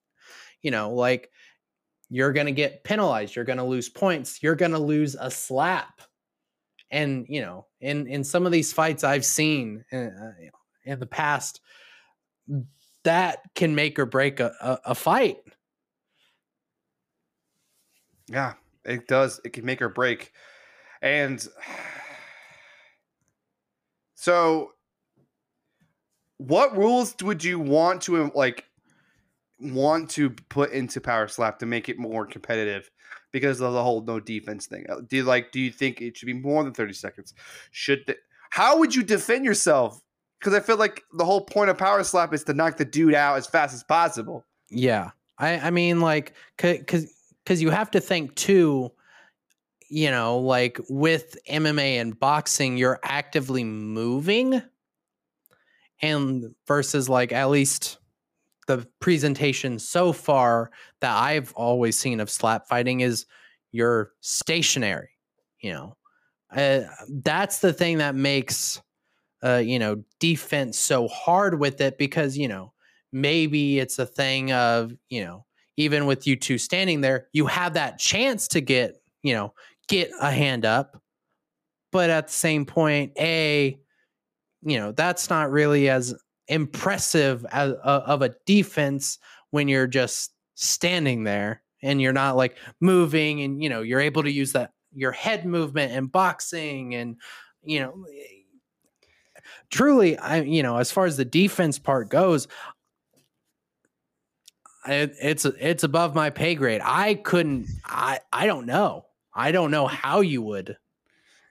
you 0.62 0.70
know, 0.70 0.92
like 0.92 1.30
you're 2.08 2.32
going 2.32 2.46
to 2.46 2.52
get 2.52 2.84
penalized, 2.84 3.34
you're 3.34 3.44
going 3.44 3.58
to 3.58 3.64
lose 3.64 3.88
points, 3.88 4.42
you're 4.42 4.54
going 4.54 4.72
to 4.72 4.78
lose 4.78 5.16
a 5.18 5.30
slap. 5.30 6.00
And, 6.90 7.26
you 7.28 7.40
know, 7.40 7.66
in 7.80 8.06
in 8.06 8.24
some 8.24 8.46
of 8.46 8.52
these 8.52 8.72
fights 8.72 9.04
I've 9.04 9.24
seen 9.24 9.84
in, 9.90 10.08
uh, 10.08 10.32
in 10.84 11.00
the 11.00 11.06
past 11.06 11.60
that 13.02 13.38
can 13.54 13.74
make 13.74 13.98
or 13.98 14.06
break 14.06 14.40
a, 14.40 14.52
a, 14.60 14.78
a 14.90 14.94
fight. 14.94 15.38
Yeah, 18.28 18.54
it 18.84 19.06
does. 19.06 19.40
It 19.44 19.52
can 19.52 19.64
make 19.64 19.80
or 19.82 19.88
break. 19.88 20.32
And 21.02 21.46
so 24.14 24.72
what 26.38 26.76
rules 26.76 27.14
would 27.22 27.42
you 27.42 27.58
want 27.58 28.02
to 28.02 28.30
like 28.34 28.64
want 29.58 30.10
to 30.10 30.30
put 30.30 30.72
into 30.72 31.00
power 31.00 31.28
slap 31.28 31.58
to 31.60 31.66
make 31.66 31.88
it 31.88 31.98
more 31.98 32.26
competitive? 32.26 32.90
Because 33.32 33.60
of 33.60 33.72
the 33.72 33.82
whole 33.82 34.02
no 34.02 34.20
defense 34.20 34.66
thing. 34.66 34.86
Uh, 34.88 35.00
do 35.06 35.16
you 35.16 35.24
like 35.24 35.52
do 35.52 35.60
you 35.60 35.70
think 35.70 36.00
it 36.00 36.16
should 36.16 36.26
be 36.26 36.32
more 36.32 36.64
than 36.64 36.72
30 36.72 36.92
seconds? 36.94 37.34
Should 37.70 38.04
the, 38.06 38.16
how 38.50 38.78
would 38.78 38.94
you 38.94 39.02
defend 39.02 39.44
yourself? 39.44 40.00
Because 40.38 40.54
i 40.54 40.60
feel 40.60 40.76
like 40.76 41.02
the 41.14 41.24
whole 41.24 41.40
point 41.40 41.70
of 41.70 41.78
power 41.78 42.04
slap 42.04 42.32
is 42.32 42.44
to 42.44 42.54
knock 42.54 42.76
the 42.76 42.84
dude 42.84 43.14
out 43.14 43.36
as 43.36 43.46
fast 43.46 43.74
as 43.74 43.82
possible. 43.82 44.44
Yeah. 44.70 45.10
I 45.38 45.58
I 45.58 45.70
mean 45.70 46.00
like 46.00 46.34
cuz 46.58 47.12
cuz 47.44 47.62
you 47.62 47.70
have 47.70 47.90
to 47.92 48.00
think 48.00 48.34
too 48.36 48.92
you 49.88 50.10
know 50.10 50.38
like 50.38 50.78
with 50.88 51.36
MMA 51.48 52.00
and 52.00 52.18
boxing 52.18 52.76
you're 52.76 53.00
actively 53.02 53.64
moving 53.64 54.62
and 56.02 56.54
versus 56.66 57.08
like 57.08 57.32
at 57.32 57.50
least 57.50 57.98
the 58.66 58.86
presentation 59.00 59.78
so 59.78 60.12
far 60.12 60.70
that 61.00 61.16
I've 61.16 61.52
always 61.54 61.98
seen 61.98 62.20
of 62.20 62.30
slap 62.30 62.66
fighting 62.68 63.00
is 63.00 63.26
you're 63.72 64.12
stationary, 64.20 65.10
you 65.60 65.72
know. 65.72 65.96
Uh, 66.54 66.82
that's 67.22 67.58
the 67.58 67.72
thing 67.72 67.98
that 67.98 68.14
makes 68.14 68.80
uh, 69.44 69.56
you 69.58 69.78
know, 69.78 70.02
defense 70.18 70.78
so 70.78 71.08
hard 71.08 71.58
with 71.58 71.80
it 71.80 71.98
because, 71.98 72.36
you 72.36 72.48
know, 72.48 72.72
maybe 73.12 73.78
it's 73.78 73.98
a 73.98 74.06
thing 74.06 74.52
of, 74.52 74.92
you 75.08 75.24
know, 75.24 75.44
even 75.76 76.06
with 76.06 76.26
you 76.26 76.36
two 76.36 76.58
standing 76.58 77.00
there, 77.00 77.28
you 77.32 77.46
have 77.46 77.74
that 77.74 77.98
chance 77.98 78.48
to 78.48 78.60
get, 78.60 78.96
you 79.22 79.34
know, 79.34 79.52
get 79.88 80.10
a 80.20 80.30
hand 80.30 80.64
up. 80.64 81.00
But 81.92 82.10
at 82.10 82.28
the 82.28 82.32
same 82.32 82.64
point, 82.64 83.12
A, 83.18 83.78
you 84.66 84.78
know, 84.78 84.92
that's 84.92 85.30
not 85.30 85.50
really 85.50 85.88
as 85.88 86.14
impressive 86.48 87.46
as 87.50 87.72
uh, 87.72 88.02
of 88.06 88.22
a 88.22 88.34
defense 88.44 89.18
when 89.50 89.68
you're 89.68 89.86
just 89.86 90.32
standing 90.54 91.24
there 91.24 91.62
and 91.82 92.00
you're 92.02 92.12
not 92.12 92.36
like 92.36 92.56
moving 92.80 93.42
and 93.42 93.62
you 93.62 93.68
know, 93.68 93.82
you're 93.82 94.00
able 94.00 94.22
to 94.22 94.30
use 94.30 94.52
that 94.52 94.72
your 94.92 95.12
head 95.12 95.46
movement 95.46 95.92
and 95.92 96.10
boxing 96.10 96.94
and 96.94 97.16
you 97.62 97.80
know, 97.80 98.04
truly 99.70 100.18
i 100.18 100.40
you 100.40 100.62
know 100.62 100.76
as 100.76 100.90
far 100.90 101.06
as 101.06 101.16
the 101.16 101.24
defense 101.24 101.78
part 101.78 102.08
goes 102.08 102.48
it, 104.88 105.14
it's 105.20 105.44
it's 105.44 105.84
above 105.84 106.14
my 106.14 106.30
pay 106.30 106.54
grade. 106.54 106.80
I 106.84 107.14
couldn't 107.14 107.66
i 107.84 108.20
i 108.32 108.46
don't 108.46 108.66
know. 108.66 109.06
I 109.34 109.52
don't 109.52 109.70
know 109.70 109.86
how 109.86 110.20
you 110.20 110.40
would 110.42 110.78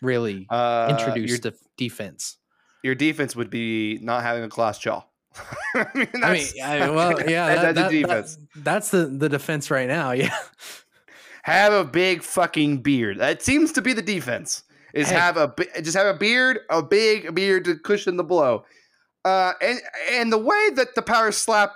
really 0.01 0.47
uh, 0.49 0.87
introduce 0.89 1.39
the 1.39 1.53
defense 1.77 2.37
your 2.85 2.95
defense 2.95 3.35
would 3.35 3.49
be 3.49 3.97
not 4.01 4.21
having 4.23 4.43
a 4.43 4.49
class 4.49 4.77
jaw 4.79 5.03
I 5.75 5.85
mean, 5.95 6.07
i 6.23 6.33
mean 6.33 6.45
I, 6.63 6.89
well 6.89 7.19
yeah 7.29 7.55
that, 7.55 7.75
that's 7.75 7.77
that- 7.79 7.91
defense. 7.91 8.35
that- 8.35 8.63
that's 8.63 8.89
the 8.91 9.05
the 9.07 9.27
defense 9.29 9.69
right 9.71 9.87
now 9.87 10.11
yeah 10.11 10.35
have 11.43 11.73
a 11.73 11.83
big 11.83 12.23
fucking 12.23 12.79
beard. 12.81 13.19
That 13.19 13.41
seems 13.43 13.71
to 13.73 13.81
be 13.81 13.93
the 13.93 14.01
defense. 14.01 14.63
Is 14.95 15.09
Hey. 15.09 15.15
have 15.15 15.37
a 15.37 15.53
just 15.81 15.95
have 15.95 16.07
a 16.07 16.17
beard, 16.17 16.59
a 16.71 16.81
big 16.81 17.35
beard 17.35 17.65
to 17.65 17.75
cushion 17.75 18.17
the 18.17 18.23
blow. 18.23 18.63
Uh, 19.23 19.53
and 19.61 19.79
and 20.11 20.33
the 20.33 20.37
way 20.39 20.69
that 20.75 20.95
the 20.95 21.01
power 21.03 21.31
slap 21.31 21.73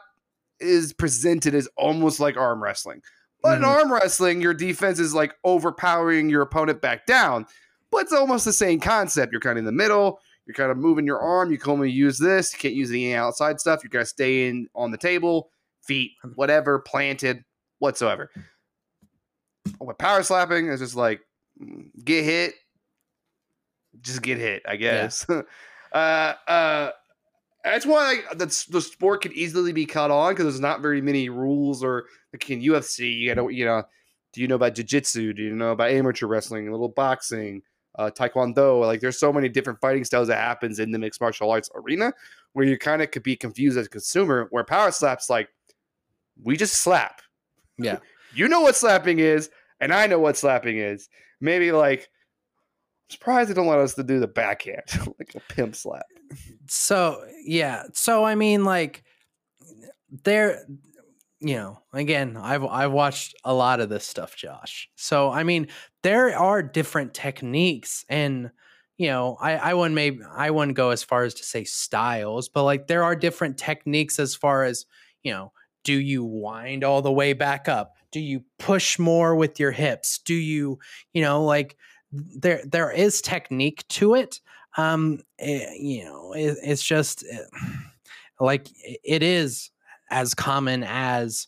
is 0.60 0.92
presented 0.94 1.54
is 1.54 1.70
almost 1.78 2.20
like 2.20 2.36
arm 2.38 2.64
wrestling. 2.64 3.02
But 3.44 3.58
in 3.58 3.64
Mhm. 3.64 3.68
arm 3.68 3.94
wrestling, 3.94 4.42
your 4.42 4.54
defense 4.56 5.00
is 5.00 5.14
like 5.14 5.34
overpowering 5.44 6.30
your 6.30 6.42
opponent 6.42 6.82
back 6.82 7.06
down. 7.06 7.46
But 7.92 8.04
it's 8.04 8.14
almost 8.14 8.46
the 8.46 8.54
same 8.54 8.80
concept. 8.80 9.32
You're 9.32 9.42
kind 9.42 9.58
of 9.58 9.60
in 9.60 9.66
the 9.66 9.72
middle. 9.72 10.20
You're 10.50 10.56
kind 10.56 10.72
of 10.72 10.80
moving 10.80 11.06
your 11.06 11.20
arm. 11.20 11.52
You 11.52 11.60
can 11.60 11.74
only 11.74 11.92
use 11.92 12.18
this. 12.18 12.52
You 12.54 12.58
can't 12.58 12.74
use 12.74 12.90
any 12.90 13.14
outside 13.14 13.60
stuff. 13.60 13.84
You 13.84 13.90
gotta 13.92 14.08
stay 14.08 14.48
in 14.48 14.68
on 14.74 14.90
the 14.90 14.98
table, 14.98 15.52
feet, 15.84 16.14
whatever, 16.34 16.80
planted, 16.80 17.46
whatsoever. 17.78 18.32
With 19.80 20.00
power 20.00 20.24
slapping, 20.24 20.68
it's 20.68 20.82
just 20.82 20.96
like 20.96 21.22
mm, 21.62 21.92
get 22.04 22.24
hit, 22.24 22.56
just 24.02 24.24
get 24.24 24.40
hit. 24.40 24.64
I 24.68 24.76
guess. 24.78 25.24
uh, 25.94 25.96
uh, 25.96 26.90
that's 27.64 27.86
why 27.86 28.14
like, 28.16 28.40
that's 28.40 28.66
the 28.66 28.82
sport 28.82 29.22
can 29.22 29.34
easily 29.34 29.72
be 29.72 29.86
cut 29.86 30.10
on 30.10 30.32
because 30.32 30.46
there's 30.46 30.60
not 30.60 30.82
very 30.82 31.00
many 31.00 31.30
rules 31.30 31.84
or 31.84 32.06
like 32.34 32.50
in 32.50 32.60
UFC. 32.60 33.20
You 33.20 33.36
know, 33.36 33.50
you 33.50 33.66
know, 33.66 33.84
do 34.34 34.42
you 34.42 34.48
know 34.48 34.56
about 34.56 34.74
jiu-jitsu? 34.74 35.34
Do 35.34 35.44
you 35.44 35.54
know 35.54 35.74
about 35.74 35.92
amateur 35.92 36.26
wrestling, 36.26 36.68
a 36.68 36.72
little 36.72 36.90
boxing, 36.90 37.62
uh, 38.00 38.10
taekwondo? 38.10 38.82
Like, 38.82 39.02
there's 39.02 39.20
so 39.20 39.32
many 39.32 39.50
different 39.50 39.80
fighting 39.80 40.04
styles 40.04 40.30
that 40.30 40.38
happens 40.38 40.80
in 40.80 40.92
the 40.92 41.00
mixed 41.00 41.22
martial 41.22 41.52
arts 41.52 41.70
arena 41.76 42.14
where 42.54 42.66
you 42.66 42.78
kind 42.78 43.02
of 43.02 43.12
could 43.12 43.24
be 43.24 43.36
confused 43.36 43.78
as 43.78 43.86
a 43.86 43.90
consumer. 43.90 44.48
Where 44.50 44.64
power 44.64 44.92
slaps 44.92 45.30
like 45.30 45.50
we 46.42 46.58
just 46.58 46.76
slap. 46.76 47.22
Yeah. 47.78 48.00
you 48.34 48.48
know 48.48 48.62
what 48.62 48.76
slapping 48.76 49.20
is, 49.20 49.50
and 49.80 49.94
I 49.94 50.08
know 50.08 50.20
what 50.20 50.38
slapping 50.38 50.78
is. 50.78 51.10
Maybe 51.42 51.72
like. 51.72 52.10
I'm 53.10 53.14
surprised 53.14 53.50
they 53.50 53.56
don't 53.56 53.66
let 53.66 53.80
us 53.80 53.96
to 53.96 54.04
do 54.04 54.20
the 54.20 54.28
backhand, 54.28 54.84
like 55.20 55.34
a 55.36 55.40
pimp 55.52 55.76
slap. 55.76 56.06
so 56.68 57.26
yeah 57.44 57.86
so 57.92 58.24
i 58.24 58.36
mean 58.36 58.64
like 58.64 59.04
there 60.24 60.64
you 61.42 61.56
know 61.56 61.80
again 61.94 62.38
i've 62.38 62.66
i've 62.66 62.92
watched 62.92 63.36
a 63.46 63.54
lot 63.54 63.80
of 63.80 63.90
this 63.90 64.06
stuff 64.06 64.36
josh. 64.36 64.90
So 64.96 65.32
i 65.32 65.44
mean 65.44 65.68
there 66.04 66.38
are 66.38 66.62
different 66.62 67.14
techniques 67.14 68.06
and 68.10 68.52
you 68.98 69.08
know 69.08 69.38
i 69.40 69.54
i 69.56 69.74
wouldn't 69.74 69.96
maybe 69.96 70.20
i 70.36 70.52
wouldn't 70.52 70.76
go 70.78 70.90
as 70.90 71.04
far 71.04 71.24
as 71.24 71.34
to 71.36 71.44
say 71.44 71.64
styles 71.64 72.50
but 72.50 72.64
like 72.64 72.88
there 72.88 73.04
are 73.04 73.16
different 73.16 73.58
techniques 73.58 74.20
as 74.20 74.36
far 74.36 74.64
as 74.66 74.86
you 75.24 75.32
know 75.32 75.52
do 75.84 75.94
you 75.94 76.24
wind 76.24 76.84
all 76.84 77.02
the 77.02 77.12
way 77.12 77.34
back 77.34 77.68
up? 77.68 77.96
Do 78.12 78.20
you 78.20 78.44
push 78.58 79.00
more 79.00 79.36
with 79.36 79.60
your 79.60 79.72
hips? 79.72 80.20
Do 80.20 80.34
you 80.34 80.80
you 81.14 81.22
know 81.22 81.44
like 81.44 81.78
there 82.12 82.62
there 82.66 82.92
is 82.92 83.22
technique 83.22 83.88
to 83.90 84.16
it. 84.16 84.42
Um 84.78 85.20
eh, 85.40 85.74
you 85.80 86.04
know 86.06 86.34
it, 86.34 86.58
it's 86.64 86.84
just 86.84 87.26
eh, 87.32 87.38
like 88.40 88.68
it 89.04 89.24
is 89.24 89.72
as 90.10 90.34
common 90.34 90.84
as 90.84 91.48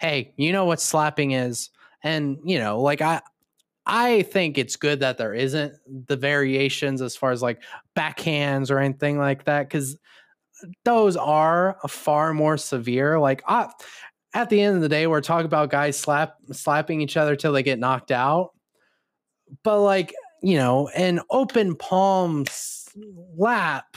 hey 0.00 0.32
you 0.36 0.52
know 0.52 0.64
what 0.64 0.80
slapping 0.80 1.32
is? 1.32 1.70
And 2.02 2.38
you 2.44 2.58
know 2.58 2.80
like 2.80 3.00
i 3.00 3.22
i 3.86 4.22
think 4.22 4.58
it's 4.58 4.76
good 4.76 5.00
that 5.00 5.16
there 5.16 5.32
isn't 5.32 5.74
the 6.06 6.16
variations 6.16 7.00
as 7.00 7.16
far 7.16 7.32
as 7.32 7.40
like 7.42 7.62
backhands 7.96 8.70
or 8.70 8.78
anything 8.78 9.18
like 9.18 9.44
that 9.44 9.68
because 9.68 9.96
those 10.84 11.16
are 11.16 11.76
far 11.88 12.34
more 12.34 12.56
severe. 12.56 13.18
Like 13.18 13.42
I, 13.46 13.70
at 14.32 14.50
the 14.50 14.60
end 14.60 14.76
of 14.76 14.82
the 14.82 14.88
day 14.88 15.06
we're 15.06 15.20
talking 15.20 15.46
about 15.46 15.70
guys 15.70 15.98
slap 15.98 16.36
slapping 16.52 17.00
each 17.00 17.16
other 17.16 17.36
till 17.36 17.52
they 17.52 17.62
get 17.62 17.78
knocked 17.78 18.10
out. 18.10 18.52
But 19.62 19.82
like 19.82 20.14
you 20.42 20.56
know 20.56 20.88
an 20.88 21.20
open 21.30 21.76
palm 21.76 22.44
slap 22.48 23.96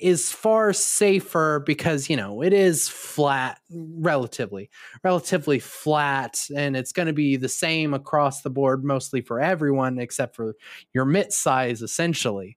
is 0.00 0.32
far 0.32 0.72
safer 0.72 1.62
because 1.66 2.08
you 2.08 2.16
know 2.16 2.42
it 2.42 2.52
is 2.52 2.88
flat 2.88 3.60
relatively 3.70 4.70
relatively 5.04 5.58
flat 5.58 6.46
and 6.56 6.76
it's 6.76 6.92
going 6.92 7.06
to 7.06 7.12
be 7.12 7.36
the 7.36 7.48
same 7.48 7.94
across 7.94 8.42
the 8.42 8.50
board 8.50 8.84
mostly 8.84 9.20
for 9.20 9.40
everyone 9.40 9.98
except 9.98 10.34
for 10.36 10.54
your 10.92 11.04
mitt 11.04 11.32
size 11.32 11.82
essentially. 11.82 12.56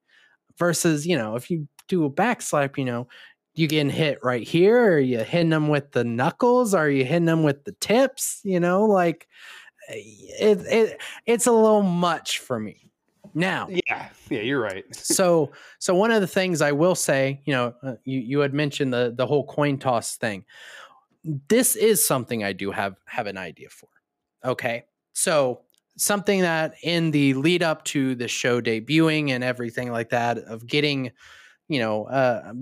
Versus 0.60 1.08
you 1.08 1.18
know 1.18 1.36
if 1.36 1.50
you 1.50 1.68
do 1.88 2.06
a 2.06 2.10
back 2.10 2.42
slap 2.42 2.78
you 2.78 2.86
know 2.86 3.08
you 3.56 3.68
getting 3.68 3.90
hit 3.90 4.20
right 4.24 4.48
here 4.48 4.94
are 4.94 5.00
you 5.00 5.20
hitting 5.20 5.50
them 5.50 5.68
with 5.68 5.92
the 5.92 6.04
knuckles? 6.04 6.74
Are 6.74 6.90
you 6.90 7.04
hitting 7.04 7.26
them 7.26 7.44
with 7.44 7.64
the 7.66 7.74
tips? 7.82 8.40
You 8.44 8.60
know 8.60 8.86
like 8.86 9.28
eh, 9.90 9.96
it, 9.96 10.60
it 10.68 11.02
it's 11.26 11.48
a 11.48 11.52
little 11.52 11.82
much 11.82 12.40
for 12.40 12.60
me 12.60 12.92
now, 13.34 13.68
yeah, 13.70 14.10
yeah, 14.30 14.42
you're 14.42 14.62
right. 14.62 14.84
so, 14.96 15.52
so 15.80 15.96
one 15.96 16.12
of 16.12 16.22
the 16.22 16.28
things 16.28 16.62
I 16.62 16.72
will 16.72 16.96
say, 16.96 17.42
you 17.46 17.54
know, 17.54 17.74
uh, 17.84 17.96
you 18.06 18.20
you 18.20 18.40
had 18.40 18.54
mentioned 18.54 18.94
the 18.94 19.14
the 19.16 19.26
whole 19.26 19.46
coin 19.46 19.78
toss 19.78 20.16
thing. 20.18 20.46
This 21.48 21.76
is 21.76 22.06
something 22.06 22.44
I 22.44 22.54
do 22.54 22.72
have 22.72 22.96
have 23.06 23.28
an 23.28 23.38
idea 23.38 23.70
for. 23.70 23.90
Okay, 24.46 24.86
so 25.14 25.62
something 25.98 26.42
that 26.42 26.76
in 26.84 27.12
the 27.12 27.34
lead 27.36 27.64
up 27.64 27.84
to 27.86 28.16
the 28.16 28.28
show 28.28 28.62
debuting 28.62 29.30
and 29.30 29.44
everything 29.44 29.92
like 29.92 30.10
that 30.10 30.38
of 30.40 30.66
getting, 30.66 31.12
you 31.68 31.80
know, 31.80 32.06
uh, 32.06 32.54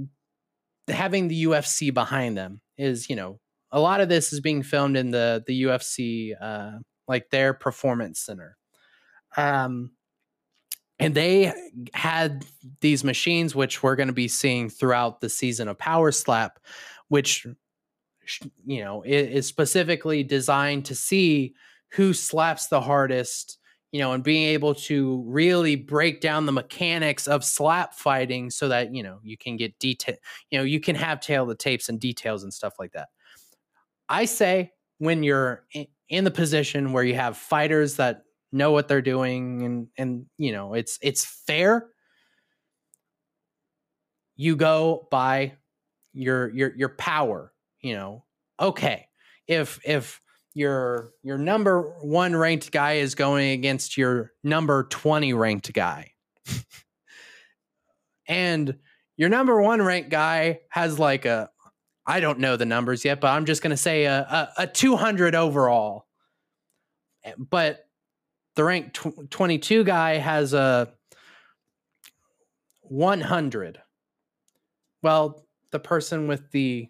having 0.88 1.28
the 1.28 1.46
UFC 1.46 1.94
behind 1.94 2.38
them 2.38 2.62
is, 2.78 3.10
you 3.10 3.16
know, 3.16 3.40
a 3.72 3.80
lot 3.80 4.02
of 4.02 4.10
this 4.10 4.34
is 4.34 4.42
being 4.42 4.64
filmed 4.64 4.98
in 4.98 5.12
the 5.12 5.44
the 5.48 5.64
UFC, 5.64 6.34
uh, 6.40 6.80
like 7.08 7.30
their 7.30 7.54
performance 7.54 8.20
center. 8.20 8.58
Um, 9.38 9.92
and 11.02 11.16
they 11.16 11.52
had 11.94 12.46
these 12.80 13.04
machines 13.04 13.56
which 13.56 13.84
we're 13.84 13.96
going 13.96 14.08
to 14.08 14.14
be 14.14 14.28
seeing 14.28 14.70
throughout 14.70 15.20
the 15.20 15.30
season 15.30 15.68
of 15.68 15.78
power 15.78 16.12
slap 16.12 16.60
which 17.10 17.46
you 18.66 18.84
know 18.84 19.04
is 19.04 19.48
specifically 19.48 20.24
designed 20.24 20.86
to 20.86 20.96
see 20.96 21.54
who 21.94 22.14
slaps 22.14 22.68
the 22.68 22.80
hardest 22.80 23.58
you 23.92 24.00
know 24.00 24.14
and 24.14 24.24
being 24.24 24.48
able 24.48 24.74
to 24.74 25.24
really 25.28 25.76
break 25.76 26.22
down 26.22 26.46
the 26.46 26.52
mechanics 26.52 27.28
of 27.28 27.44
slap 27.44 27.94
fighting 27.94 28.50
so 28.50 28.70
that 28.70 28.94
you 28.96 29.04
know 29.04 29.20
you 29.24 29.38
can 29.38 29.58
get 29.58 29.78
detail 29.80 30.16
you 30.50 30.58
know 30.58 30.64
you 30.64 30.80
can 30.80 30.96
have 30.96 31.20
tail 31.20 31.46
the 31.46 31.56
tapes 31.56 31.90
and 31.90 32.00
details 32.00 32.44
and 32.44 32.54
stuff 32.54 32.74
like 32.80 32.92
that. 32.94 33.10
I 34.08 34.26
say 34.26 34.72
when 35.00 35.24
you're 35.24 35.66
in 36.10 36.26
the 36.26 36.32
position 36.32 36.94
where 36.94 37.04
you 37.04 37.16
have 37.16 37.38
fighters 37.38 37.96
that 37.96 38.24
know 38.52 38.72
what 38.72 38.88
they're 38.88 39.02
doing 39.02 39.64
and 39.64 39.88
and 39.98 40.26
you 40.38 40.52
know 40.52 40.74
it's 40.74 40.98
it's 41.02 41.26
fair. 41.26 41.88
You 44.36 44.56
go 44.56 45.08
by 45.12 45.54
your 46.14 46.50
your 46.54 46.76
your 46.76 46.90
power 46.90 47.52
you 47.82 47.94
know. 47.94 48.26
Okay 48.60 49.08
if 49.52 49.80
if 49.84 50.22
your 50.54 51.12
your 51.24 51.38
number 51.38 51.94
1 52.02 52.36
ranked 52.36 52.72
guy 52.72 52.94
is 52.94 53.16
going 53.16 53.52
against 53.52 53.98
your 53.98 54.32
number 54.44 54.84
20 54.84 55.34
ranked 55.34 55.72
guy 55.74 56.12
and 58.28 58.78
your 59.18 59.30
number 59.30 59.62
1 59.62 59.82
ranked 59.82 60.10
guy 60.10 60.60
has 60.70 60.98
like 60.98 61.26
a 61.26 61.50
I 62.06 62.20
don't 62.20 62.40
know 62.40 62.56
the 62.56 62.66
numbers 62.66 63.06
yet 63.06 63.22
but 63.22 63.28
I'm 63.28 63.46
just 63.46 63.62
going 63.62 63.72
to 63.72 63.78
say 63.78 64.06
a, 64.06 64.20
a 64.20 64.64
a 64.64 64.68
200 64.68 65.36
overall 65.36 66.08
eh, 67.24 67.34
but 67.38 67.86
the 68.56 68.64
rank 68.64 68.94
tw- 68.94 69.30
22 69.30 69.84
guy 69.84 70.18
has 70.18 70.54
a 70.54 70.94
100. 72.82 73.82
Well, 75.02 75.46
the 75.72 75.80
person 75.80 76.28
with 76.28 76.52
the 76.52 76.90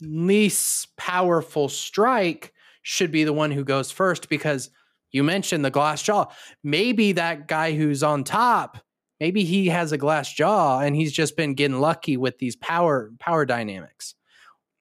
least 0.00 0.96
powerful 0.96 1.68
strike 1.68 2.52
should 2.82 3.10
be 3.10 3.24
the 3.24 3.32
one 3.32 3.50
who 3.50 3.64
goes 3.64 3.90
first 3.90 4.28
because 4.28 4.70
you 5.10 5.24
mentioned 5.24 5.64
the 5.64 5.70
glass 5.70 6.02
jaw. 6.02 6.26
Maybe 6.62 7.12
that 7.12 7.48
guy 7.48 7.74
who's 7.74 8.02
on 8.02 8.22
top, 8.22 8.78
maybe 9.18 9.44
he 9.44 9.68
has 9.68 9.92
a 9.92 9.98
glass 9.98 10.32
jaw 10.32 10.80
and 10.80 10.94
he's 10.94 11.12
just 11.12 11.36
been 11.36 11.54
getting 11.54 11.80
lucky 11.80 12.16
with 12.16 12.38
these 12.38 12.56
power 12.56 13.10
power 13.18 13.46
dynamics. 13.46 14.14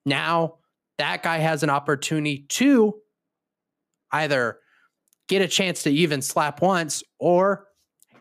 Now 0.06 0.56
that 0.98 1.24
guy 1.24 1.38
has 1.38 1.64
an 1.64 1.70
opportunity 1.70 2.46
to 2.50 2.96
either 4.12 4.60
get 5.28 5.42
a 5.42 5.48
chance 5.48 5.84
to 5.84 5.90
even 5.90 6.22
slap 6.22 6.62
once 6.62 7.04
or 7.20 7.68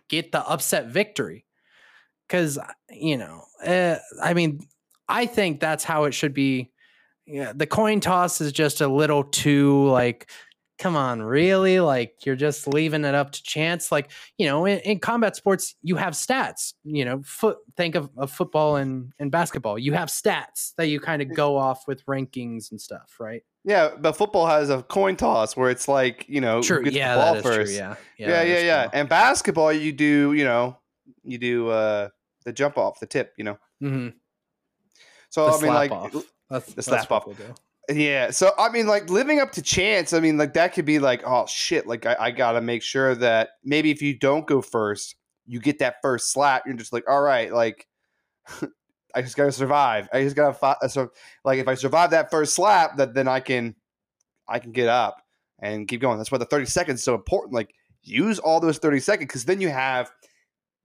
get 0.08 0.32
the 0.32 0.46
upset 0.46 0.88
victory. 0.88 1.44
Because, 2.26 2.58
you 2.90 3.16
know, 3.16 3.44
uh, 3.64 3.96
I 4.22 4.34
mean, 4.34 4.60
I 5.08 5.26
think 5.26 5.60
that's 5.60 5.84
how 5.84 6.04
it 6.04 6.12
should 6.12 6.34
be. 6.34 6.70
Yeah, 7.26 7.52
the 7.54 7.66
coin 7.66 8.00
toss 8.00 8.40
is 8.40 8.52
just 8.52 8.80
a 8.80 8.88
little 8.88 9.24
too 9.24 9.88
like 9.88 10.30
come 10.78 10.96
on, 10.96 11.22
really? 11.22 11.80
Like 11.80 12.26
you're 12.26 12.37
just 12.37 12.66
leaving 12.66 13.04
it 13.04 13.14
up 13.14 13.32
to 13.32 13.42
chance. 13.42 13.92
Like, 13.92 14.10
you 14.38 14.46
know, 14.46 14.64
in, 14.66 14.78
in 14.80 14.98
combat 14.98 15.37
sports, 15.37 15.76
you 15.82 15.96
have 15.96 16.14
stats. 16.14 16.74
You 16.84 17.04
know, 17.04 17.22
foot 17.24 17.58
think 17.76 17.94
of, 17.94 18.10
of 18.16 18.30
football 18.30 18.76
and, 18.76 19.12
and 19.18 19.30
basketball. 19.30 19.78
You 19.78 19.92
have 19.92 20.08
stats 20.08 20.74
that 20.76 20.87
you 20.87 21.00
kind 21.00 21.22
of 21.22 21.34
go 21.34 21.56
off 21.56 21.87
with 21.87 22.04
rankings 22.06 22.70
and 22.70 22.80
stuff, 22.80 23.16
right? 23.18 23.42
Yeah, 23.64 23.90
but 23.98 24.12
football 24.12 24.46
has 24.46 24.68
a 24.68 24.82
coin 24.82 25.16
toss 25.16 25.56
where 25.56 25.70
it's 25.70 25.88
like, 25.88 26.26
you 26.28 26.40
know, 26.40 26.60
true. 26.60 26.84
Yeah, 26.84 27.34
is 27.34 27.42
first. 27.42 27.70
true. 27.70 27.76
Yeah. 27.76 27.94
Yeah, 28.18 28.42
yeah, 28.42 28.54
yeah, 28.54 28.60
yeah. 28.60 28.90
And 28.92 29.08
basketball 29.08 29.72
you 29.72 29.92
do, 29.92 30.32
you 30.34 30.44
know, 30.44 30.78
you 31.22 31.38
do 31.38 31.68
uh 31.68 32.08
the 32.44 32.52
jump 32.52 32.76
off, 32.76 33.00
the 33.00 33.06
tip, 33.06 33.32
you 33.38 33.44
know. 33.44 33.58
Mm-hmm. 33.82 34.08
So 35.30 35.46
the 35.46 35.52
I 35.52 35.60
mean 35.62 35.74
like 35.74 35.90
off. 35.90 36.14
That's, 36.50 36.74
the 36.74 36.82
slap 36.82 37.10
off. 37.10 37.26
Yeah. 37.88 38.30
So 38.30 38.52
I 38.58 38.70
mean, 38.70 38.86
like 38.86 39.10
living 39.10 39.40
up 39.40 39.52
to 39.52 39.62
chance. 39.62 40.12
I 40.12 40.20
mean, 40.20 40.36
like 40.36 40.54
that 40.54 40.74
could 40.74 40.84
be 40.84 40.98
like, 40.98 41.22
oh 41.26 41.46
shit! 41.46 41.86
Like 41.86 42.06
I, 42.06 42.16
I 42.18 42.30
gotta 42.30 42.60
make 42.60 42.82
sure 42.82 43.14
that 43.16 43.50
maybe 43.64 43.90
if 43.90 44.00
you 44.00 44.18
don't 44.18 44.46
go 44.46 44.62
first, 44.62 45.16
you 45.46 45.60
get 45.60 45.78
that 45.80 45.96
first 46.02 46.32
slap. 46.32 46.64
You're 46.66 46.76
just 46.76 46.92
like, 46.92 47.04
all 47.08 47.20
right, 47.20 47.52
like 47.52 47.86
I 49.14 49.22
just 49.22 49.36
gotta 49.36 49.52
survive. 49.52 50.08
I 50.12 50.22
just 50.22 50.36
gotta 50.36 50.54
fight. 50.54 50.76
Uh, 50.82 50.88
so 50.88 51.10
like 51.44 51.58
if 51.58 51.68
I 51.68 51.74
survive 51.74 52.10
that 52.10 52.30
first 52.30 52.54
slap, 52.54 52.96
that 52.96 53.14
then 53.14 53.28
I 53.28 53.40
can, 53.40 53.74
I 54.48 54.58
can 54.58 54.72
get 54.72 54.88
up 54.88 55.22
and 55.60 55.86
keep 55.86 56.00
going. 56.00 56.18
That's 56.18 56.32
why 56.32 56.38
the 56.38 56.46
30 56.46 56.66
seconds 56.66 57.02
so 57.02 57.14
important. 57.14 57.54
Like 57.54 57.74
use 58.02 58.38
all 58.38 58.60
those 58.60 58.78
30 58.78 59.00
seconds 59.00 59.28
because 59.28 59.44
then 59.44 59.60
you 59.60 59.68
have. 59.68 60.10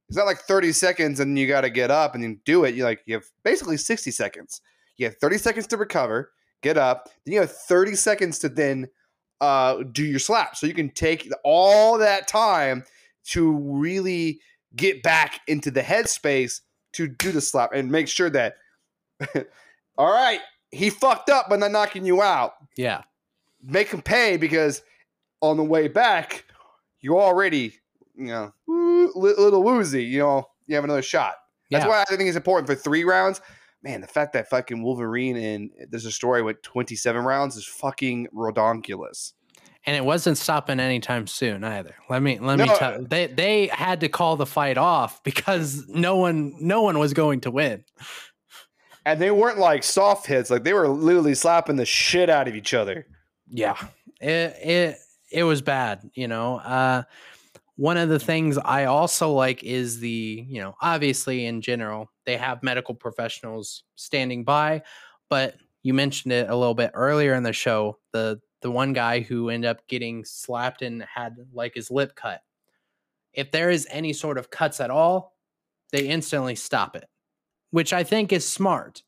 It's 0.07 0.17
not 0.17 0.25
like 0.25 0.39
30 0.39 0.71
seconds 0.71 1.19
and 1.19 1.37
you 1.37 1.47
got 1.47 1.61
to 1.61 1.69
get 1.69 1.91
up 1.91 2.15
and 2.15 2.23
then 2.23 2.39
do 2.43 2.63
it. 2.63 2.73
You 2.73 2.83
like 2.83 3.01
you 3.05 3.13
have 3.13 3.25
basically 3.43 3.77
60 3.77 4.09
seconds. 4.09 4.61
You 4.97 5.05
have 5.05 5.15
30 5.17 5.37
seconds 5.37 5.67
to 5.67 5.77
recover 5.77 6.31
get 6.61 6.77
up. 6.77 7.09
Then 7.25 7.33
you 7.33 7.39
have 7.39 7.51
30 7.51 7.95
seconds 7.95 8.39
to 8.39 8.49
then 8.49 8.89
uh, 9.41 9.83
do 9.91 10.03
your 10.03 10.19
slap. 10.19 10.55
So 10.55 10.67
you 10.67 10.73
can 10.73 10.89
take 10.89 11.29
all 11.43 11.97
that 11.97 12.27
time 12.27 12.83
to 13.25 13.51
really 13.51 14.39
get 14.75 15.03
back 15.03 15.41
into 15.47 15.71
the 15.71 15.81
headspace 15.81 16.61
to 16.93 17.07
do 17.07 17.31
the 17.31 17.41
slap 17.41 17.71
and 17.73 17.91
make 17.91 18.07
sure 18.07 18.29
that, 18.29 18.55
all 19.97 20.11
right, 20.11 20.39
he 20.71 20.89
fucked 20.89 21.29
up 21.29 21.49
by 21.49 21.55
not 21.55 21.71
knocking 21.71 22.05
you 22.05 22.21
out. 22.21 22.53
Yeah. 22.75 23.03
Make 23.63 23.89
him 23.89 24.01
pay 24.01 24.37
because 24.37 24.81
on 25.41 25.57
the 25.57 25.63
way 25.63 25.87
back, 25.87 26.45
you're 27.01 27.19
already, 27.19 27.75
you 28.15 28.27
know, 28.27 28.53
a 28.67 29.17
little 29.17 29.63
woozy. 29.63 30.03
You 30.03 30.19
know, 30.19 30.49
you 30.67 30.75
have 30.75 30.83
another 30.83 31.01
shot. 31.01 31.35
That's 31.71 31.85
yeah. 31.85 31.89
why 31.89 32.01
I 32.01 32.15
think 32.15 32.27
it's 32.27 32.37
important 32.37 32.67
for 32.67 32.75
three 32.75 33.03
rounds 33.03 33.41
man, 33.83 34.01
the 34.01 34.07
fact 34.07 34.33
that 34.33 34.49
fucking 34.49 34.83
Wolverine 34.83 35.37
and 35.37 35.71
there's 35.89 36.05
a 36.05 36.11
story 36.11 36.41
with 36.41 36.61
27 36.61 37.23
rounds 37.23 37.55
is 37.55 37.65
fucking 37.65 38.27
redonkulous. 38.33 39.33
And 39.85 39.95
it 39.95 40.03
wasn't 40.03 40.37
stopping 40.37 40.79
anytime 40.79 41.25
soon 41.25 41.63
either. 41.63 41.95
Let 42.09 42.21
me 42.21 42.37
let 42.37 42.57
no, 42.57 42.65
me 42.65 42.75
tell 42.75 43.01
they 43.01 43.27
they 43.27 43.67
had 43.67 44.01
to 44.01 44.09
call 44.09 44.35
the 44.35 44.45
fight 44.45 44.77
off 44.77 45.23
because 45.23 45.85
no 45.87 46.17
one 46.17 46.55
no 46.59 46.81
one 46.81 46.99
was 46.99 47.13
going 47.13 47.41
to 47.41 47.51
win. 47.51 47.85
And 49.05 49.21
they 49.21 49.31
weren't 49.31 49.57
like 49.57 49.83
soft 49.83 50.27
hits, 50.27 50.49
like 50.49 50.63
they 50.63 50.73
were 50.73 50.87
literally 50.87 51.33
slapping 51.33 51.77
the 51.77 51.85
shit 51.85 52.29
out 52.29 52.47
of 52.47 52.55
each 52.55 52.73
other. 52.73 53.07
Yeah. 53.47 53.77
It 54.19 54.55
it 54.61 54.97
it 55.31 55.43
was 55.43 55.61
bad, 55.61 56.09
you 56.13 56.27
know. 56.27 56.57
Uh 56.57 57.03
one 57.79 57.95
of 57.95 58.09
the 58.09 58.19
things 58.19 58.57
I 58.57 58.85
also 58.85 59.31
like 59.31 59.63
is 59.63 60.01
the, 60.01 60.45
you 60.49 60.59
know, 60.59 60.75
obviously 60.81 61.45
in 61.45 61.61
general, 61.61 62.11
they 62.25 62.35
have 62.35 62.61
medical 62.61 62.93
professionals 62.93 63.83
standing 63.95 64.43
by, 64.43 64.81
but 65.29 65.55
you 65.81 65.93
mentioned 65.93 66.33
it 66.33 66.49
a 66.49 66.55
little 66.57 66.73
bit 66.73 66.91
earlier 66.93 67.35
in 67.35 67.43
the 67.43 67.53
show, 67.53 67.97
the 68.11 68.41
the 68.61 68.69
one 68.69 68.91
guy 68.91 69.21
who 69.21 69.47
ended 69.47 69.69
up 69.69 69.87
getting 69.87 70.25
slapped 70.25 70.81
and 70.81 71.03
had 71.03 71.37
like 71.53 71.73
his 71.73 71.89
lip 71.89 72.15
cut. 72.15 72.41
If 73.31 73.51
there 73.51 73.69
is 73.69 73.87
any 73.89 74.11
sort 74.11 74.37
of 74.37 74.49
cuts 74.49 74.81
at 74.81 74.91
all, 74.91 75.37
they 75.93 76.05
instantly 76.05 76.55
stop 76.55 76.97
it, 76.97 77.07
which 77.71 77.93
I 77.93 78.03
think 78.03 78.33
is 78.33 78.45
smart 78.45 79.03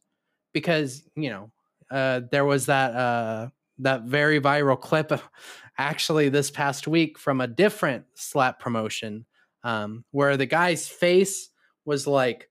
because, 0.54 1.04
you 1.18 1.30
know, 1.30 1.52
uh, 1.92 2.22
there 2.32 2.46
was 2.46 2.68
that 2.68 2.96
uh, 2.96 3.50
that 3.82 4.04
very 4.04 4.40
viral 4.40 4.80
clip 4.80 5.12
actually 5.78 6.30
this 6.30 6.52
past 6.52 6.88
week 6.88 7.18
from 7.18 7.42
a 7.42 7.48
different 7.48 8.06
slap 8.16 8.60
promotion 8.60 9.26
um, 9.64 10.04
where 10.12 10.38
the 10.38 10.46
guy's 10.46 10.88
face 10.88 11.50
was 11.86 12.08
like 12.08 12.50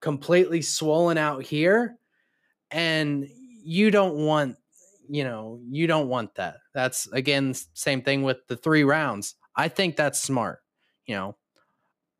completely 0.00 0.62
swollen 0.62 1.18
out 1.18 1.42
here 1.42 1.96
and 2.70 3.28
you 3.64 3.90
don't 3.90 4.16
want 4.16 4.56
you 5.08 5.24
know 5.24 5.60
you 5.70 5.86
don't 5.86 6.08
want 6.08 6.34
that. 6.36 6.56
That's 6.72 7.06
again 7.12 7.54
same 7.74 8.02
thing 8.02 8.22
with 8.22 8.38
the 8.48 8.56
three 8.56 8.84
rounds. 8.84 9.34
I 9.56 9.68
think 9.68 9.96
that's 9.96 10.20
smart 10.20 10.60
you 11.06 11.14
know? 11.14 11.36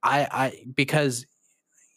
I 0.02 0.28
i 0.30 0.64
because 0.74 1.26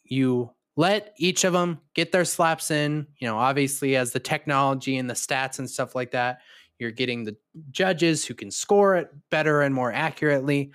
you 0.04 0.50
let 0.78 1.12
each 1.18 1.42
of 1.42 1.52
them 1.52 1.80
get 1.92 2.12
their 2.12 2.24
slaps 2.24 2.70
in. 2.70 3.08
You 3.18 3.26
know 3.26 3.36
obviously 3.36 3.96
as 3.96 4.12
the 4.12 4.20
technology 4.20 4.96
and 4.96 5.10
the 5.10 5.14
stats 5.14 5.58
and 5.58 5.68
stuff 5.68 5.94
like 5.94 6.12
that 6.12 6.38
you're 6.78 6.90
getting 6.90 7.24
the 7.24 7.36
judges 7.70 8.24
who 8.24 8.34
can 8.34 8.50
score 8.50 8.96
it 8.96 9.10
better 9.30 9.62
and 9.62 9.74
more 9.74 9.92
accurately. 9.92 10.70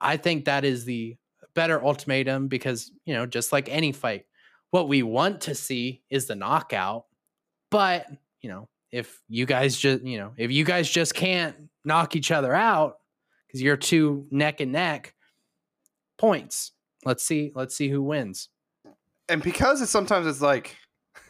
I 0.00 0.16
think 0.16 0.46
that 0.46 0.64
is 0.64 0.84
the 0.84 1.16
better 1.54 1.84
ultimatum 1.84 2.48
because 2.48 2.90
you 3.04 3.14
know 3.14 3.26
just 3.26 3.52
like 3.52 3.68
any 3.68 3.92
fight 3.92 4.26
what 4.70 4.88
we 4.88 5.02
want 5.02 5.42
to 5.42 5.54
see 5.54 6.02
is 6.10 6.26
the 6.26 6.36
knockout. 6.36 7.06
But 7.70 8.06
you 8.40 8.48
know 8.48 8.68
if 8.90 9.20
you 9.28 9.44
guys 9.44 9.76
just 9.76 10.02
you 10.02 10.18
know 10.18 10.32
if 10.36 10.50
you 10.50 10.64
guys 10.64 10.88
just 10.88 11.14
can't 11.14 11.54
knock 11.84 12.16
each 12.16 12.30
other 12.30 12.54
out 12.54 12.98
because 13.46 13.60
you're 13.60 13.76
two 13.76 14.26
neck 14.30 14.60
and 14.60 14.72
neck 14.72 15.14
points. 16.16 16.72
Let's 17.04 17.24
see 17.24 17.52
let's 17.54 17.76
see 17.76 17.88
who 17.88 18.02
wins 18.02 18.48
and 19.28 19.42
because 19.42 19.80
it's 19.80 19.90
sometimes 19.90 20.26
it's 20.26 20.40
like 20.40 20.76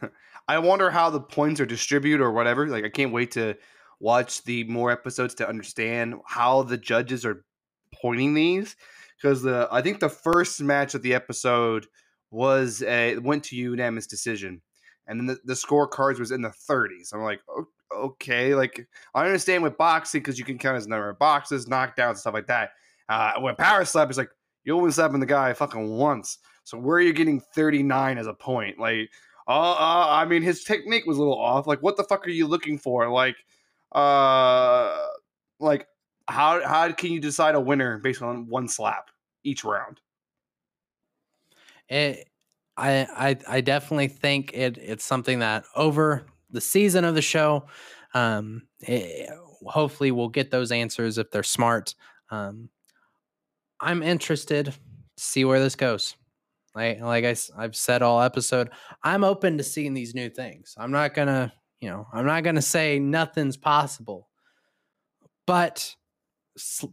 I 0.48 0.58
wonder 0.58 0.90
how 0.90 1.10
the 1.10 1.20
points 1.20 1.60
are 1.60 1.66
distributed 1.66 2.22
or 2.22 2.32
whatever. 2.32 2.66
Like 2.68 2.84
I 2.84 2.88
can't 2.88 3.12
wait 3.12 3.32
to 3.32 3.56
watch 4.00 4.44
the 4.44 4.64
more 4.64 4.90
episodes 4.90 5.34
to 5.36 5.48
understand 5.48 6.14
how 6.26 6.62
the 6.62 6.78
judges 6.78 7.24
are 7.24 7.44
pointing 7.92 8.34
these 8.34 8.76
because 9.20 9.42
the 9.42 9.68
I 9.70 9.82
think 9.82 10.00
the 10.00 10.08
first 10.08 10.60
match 10.60 10.94
of 10.94 11.02
the 11.02 11.14
episode 11.14 11.86
was 12.30 12.82
a 12.82 13.18
went 13.18 13.44
to 13.44 13.56
unanimous 13.56 14.06
decision, 14.06 14.62
and 15.06 15.20
then 15.20 15.26
the, 15.26 15.38
the 15.44 15.54
scorecards 15.54 16.18
was 16.18 16.30
in 16.30 16.42
the 16.42 16.52
30s. 16.70 17.12
I'm 17.12 17.22
like, 17.22 17.40
okay, 17.96 18.54
like 18.54 18.86
I 19.14 19.24
understand 19.24 19.62
with 19.62 19.78
boxing 19.78 20.20
because 20.20 20.38
you 20.38 20.44
can 20.44 20.58
count 20.58 20.76
as 20.76 20.86
number 20.86 21.10
of 21.10 21.18
boxes, 21.18 21.66
knockdowns, 21.66 22.18
stuff 22.18 22.34
like 22.34 22.46
that. 22.46 22.70
Uh, 23.08 23.32
when 23.40 23.56
power 23.56 23.84
slap 23.84 24.10
is 24.10 24.18
like 24.18 24.30
you 24.68 24.76
only 24.76 24.92
slapping 24.92 25.20
the 25.20 25.26
guy 25.26 25.52
fucking 25.52 25.88
once, 25.88 26.38
so 26.64 26.78
where 26.78 26.98
are 26.98 27.00
you 27.00 27.12
getting 27.12 27.40
39 27.40 28.18
as 28.18 28.26
a 28.26 28.34
point? 28.34 28.78
Like, 28.78 29.10
uh, 29.46 29.72
uh, 29.72 30.06
I 30.10 30.26
mean, 30.26 30.42
his 30.42 30.64
technique 30.64 31.06
was 31.06 31.16
a 31.16 31.20
little 31.20 31.38
off. 31.38 31.66
Like, 31.66 31.82
what 31.82 31.96
the 31.96 32.04
fuck 32.04 32.26
are 32.26 32.30
you 32.30 32.46
looking 32.46 32.78
for? 32.78 33.08
Like, 33.08 33.36
uh, 33.92 35.06
like 35.58 35.86
how 36.28 36.62
how 36.66 36.92
can 36.92 37.12
you 37.12 37.20
decide 37.20 37.54
a 37.54 37.60
winner 37.60 37.98
based 37.98 38.22
on 38.22 38.46
one 38.48 38.68
slap 38.68 39.10
each 39.44 39.64
round? 39.64 40.00
It, 41.88 42.28
I, 42.76 43.06
I, 43.16 43.36
I 43.48 43.60
definitely 43.62 44.08
think 44.08 44.52
it, 44.52 44.76
it's 44.78 45.04
something 45.04 45.38
that 45.38 45.64
over 45.74 46.26
the 46.50 46.60
season 46.60 47.04
of 47.04 47.14
the 47.14 47.22
show, 47.22 47.66
um, 48.12 48.68
it, 48.80 49.30
hopefully 49.66 50.10
we'll 50.10 50.28
get 50.28 50.50
those 50.50 50.70
answers 50.70 51.16
if 51.16 51.30
they're 51.30 51.42
smart. 51.42 51.94
Um, 52.30 52.68
I'm 53.80 54.02
interested 54.02 54.66
to 54.66 54.72
see 55.16 55.44
where 55.44 55.60
this 55.60 55.76
goes. 55.76 56.14
Like, 56.74 57.00
like 57.00 57.24
I, 57.24 57.34
I've 57.56 57.76
said 57.76 58.02
all 58.02 58.20
episode, 58.20 58.70
I'm 59.02 59.24
open 59.24 59.58
to 59.58 59.64
seeing 59.64 59.94
these 59.94 60.14
new 60.14 60.30
things. 60.30 60.74
I'm 60.78 60.92
not 60.92 61.14
gonna, 61.14 61.52
you 61.80 61.88
know, 61.88 62.06
I'm 62.12 62.26
not 62.26 62.44
gonna 62.44 62.62
say 62.62 62.98
nothing's 62.98 63.56
possible, 63.56 64.28
but 65.46 65.94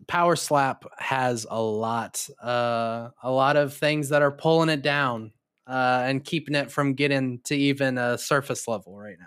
Power 0.07 0.35
Slap 0.35 0.85
has 0.97 1.45
a 1.49 1.61
lot, 1.61 2.27
uh, 2.41 3.09
a 3.21 3.31
lot 3.31 3.57
of 3.57 3.73
things 3.73 4.09
that 4.09 4.21
are 4.21 4.31
pulling 4.31 4.69
it 4.69 4.81
down 4.81 5.33
uh, 5.67 6.03
and 6.05 6.23
keeping 6.23 6.55
it 6.55 6.71
from 6.71 6.93
getting 6.93 7.39
to 7.45 7.55
even 7.55 7.97
a 7.97 8.17
surface 8.17 8.67
level 8.67 8.97
right 8.97 9.17
now. 9.19 9.25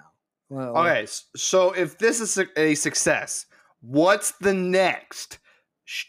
Well, 0.51 0.79
okay, 0.79 1.07
so 1.37 1.73
if 1.73 1.99
this 1.99 2.21
is 2.21 2.39
a 2.57 2.75
success, 2.75 3.47
what's 3.81 4.33
the 4.41 4.55
next 4.55 5.39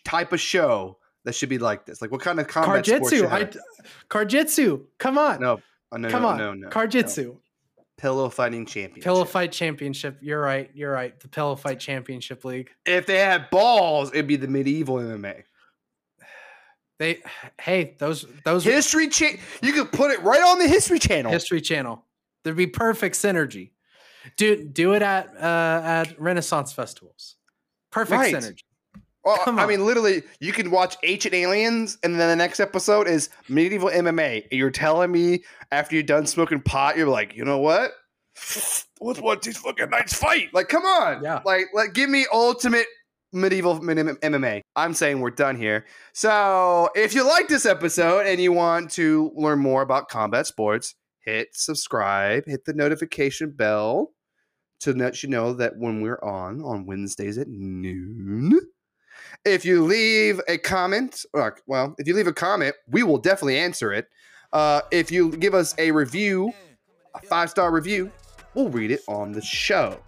type 0.05 0.31
of 0.31 0.39
show 0.39 0.97
that 1.29 1.35
should 1.35 1.49
be 1.49 1.59
like 1.59 1.85
this? 1.85 2.01
Like, 2.01 2.11
what 2.11 2.21
kind 2.21 2.39
of 2.39 2.47
combat 2.47 2.83
Carjitsu? 2.83 3.29
I, 3.29 3.45
Carjitsu, 4.09 4.85
come 4.97 5.19
on! 5.19 5.39
No, 5.39 5.61
oh, 5.91 5.97
no, 5.97 6.09
come 6.09 6.23
no, 6.23 6.27
on, 6.29 6.37
no, 6.39 6.53
no, 6.55 6.69
Carjitsu. 6.69 7.25
No. 7.25 7.41
Pillow 7.97 8.29
Fighting 8.29 8.65
Championship. 8.65 9.03
Pillow 9.03 9.25
Fight 9.25 9.51
Championship. 9.51 10.17
You're 10.21 10.41
right. 10.41 10.71
You're 10.73 10.91
right. 10.91 11.19
The 11.19 11.27
Pillow 11.27 11.55
Fight 11.55 11.79
Championship 11.79 12.45
League. 12.45 12.71
If 12.85 13.05
they 13.05 13.19
had 13.19 13.49
balls, 13.51 14.09
it'd 14.11 14.25
be 14.25 14.37
the 14.37 14.47
medieval 14.47 14.95
MMA. 14.95 15.43
They 16.97 17.21
hey 17.61 17.95
those 17.97 18.25
those 18.43 18.65
history 18.65 19.07
cha- 19.07 19.37
you 19.61 19.71
could 19.71 19.89
put 19.93 20.11
it 20.11 20.21
right 20.21 20.43
on 20.43 20.59
the 20.59 20.67
history 20.67 20.99
channel. 20.99 21.31
History 21.31 21.61
channel. 21.61 22.03
There'd 22.43 22.57
be 22.57 22.67
perfect 22.67 23.15
synergy. 23.15 23.69
Do 24.35 24.65
do 24.65 24.93
it 24.95 25.01
at 25.01 25.33
uh, 25.41 25.81
at 25.81 26.19
Renaissance 26.19 26.73
festivals. 26.73 27.37
Perfect 27.89 28.19
right. 28.19 28.35
synergy. 28.35 28.63
Well, 29.29 29.59
I 29.59 29.65
mean, 29.65 29.85
literally, 29.85 30.23
you 30.39 30.53
can 30.53 30.71
watch 30.71 30.97
Ancient 31.03 31.33
Aliens, 31.33 31.97
and 32.03 32.19
then 32.19 32.29
the 32.29 32.35
next 32.35 32.59
episode 32.59 33.07
is 33.07 33.29
medieval 33.47 33.89
MMA. 33.89 34.43
And 34.49 34.59
you're 34.59 34.71
telling 34.71 35.11
me 35.11 35.43
after 35.71 35.95
you're 35.95 36.03
done 36.03 36.25
smoking 36.25 36.61
pot, 36.61 36.97
you're 36.97 37.07
like, 37.07 37.35
you 37.35 37.45
know 37.45 37.59
what? 37.59 37.91
Let's 39.01 39.21
watch 39.21 39.43
these 39.43 39.57
fucking 39.57 39.89
knights 39.89 40.13
fight. 40.13 40.49
Like, 40.53 40.67
come 40.67 40.83
on. 40.83 41.23
Yeah. 41.23 41.41
Like, 41.45 41.67
like, 41.73 41.93
give 41.93 42.09
me 42.09 42.25
ultimate 42.33 42.85
medieval 43.31 43.79
MMA. 43.79 44.61
I'm 44.75 44.93
saying 44.93 45.19
we're 45.19 45.29
done 45.31 45.55
here. 45.55 45.85
So, 46.13 46.89
if 46.95 47.13
you 47.13 47.27
like 47.27 47.47
this 47.47 47.65
episode 47.65 48.25
and 48.25 48.41
you 48.41 48.51
want 48.51 48.91
to 48.91 49.31
learn 49.35 49.59
more 49.59 49.81
about 49.81 50.09
combat 50.09 50.47
sports, 50.47 50.95
hit 51.23 51.49
subscribe, 51.53 52.45
hit 52.47 52.65
the 52.65 52.73
notification 52.73 53.51
bell 53.51 54.13
to 54.81 54.93
let 54.93 55.21
you 55.21 55.29
know 55.29 55.53
that 55.53 55.77
when 55.77 56.01
we're 56.01 56.23
on 56.23 56.61
on 56.61 56.85
Wednesdays 56.85 57.37
at 57.37 57.47
noon. 57.49 58.59
If 59.45 59.65
you 59.65 59.83
leave 59.83 60.41
a 60.47 60.57
comment, 60.57 61.25
or, 61.33 61.57
well, 61.67 61.95
if 61.97 62.07
you 62.07 62.15
leave 62.15 62.27
a 62.27 62.33
comment, 62.33 62.75
we 62.87 63.03
will 63.03 63.17
definitely 63.17 63.57
answer 63.57 63.93
it. 63.93 64.07
Uh, 64.51 64.81
if 64.91 65.11
you 65.11 65.31
give 65.31 65.53
us 65.53 65.75
a 65.77 65.91
review, 65.91 66.53
a 67.15 67.21
five 67.21 67.49
star 67.49 67.71
review, 67.71 68.11
we'll 68.53 68.69
read 68.69 68.91
it 68.91 69.01
on 69.07 69.31
the 69.31 69.41
show. 69.41 69.99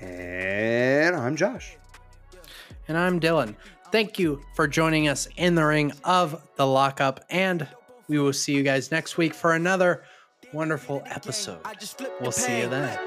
And 0.00 1.16
I'm 1.16 1.36
Josh. 1.36 1.76
And 2.88 2.98
I'm 2.98 3.18
Dylan. 3.20 3.56
Thank 3.92 4.18
you 4.18 4.42
for 4.54 4.66
joining 4.68 5.08
us 5.08 5.28
in 5.36 5.54
the 5.54 5.64
ring 5.64 5.92
of 6.04 6.42
the 6.56 6.66
Lock 6.66 7.00
Up. 7.00 7.24
And 7.30 7.66
we 8.08 8.18
will 8.18 8.32
see 8.32 8.52
you 8.52 8.62
guys 8.62 8.90
next 8.90 9.16
week 9.16 9.34
for 9.34 9.54
another 9.54 10.04
wonderful 10.52 11.02
episode. 11.06 11.60
We'll 12.20 12.32
see 12.32 12.60
you 12.60 12.68
then. 12.68 12.98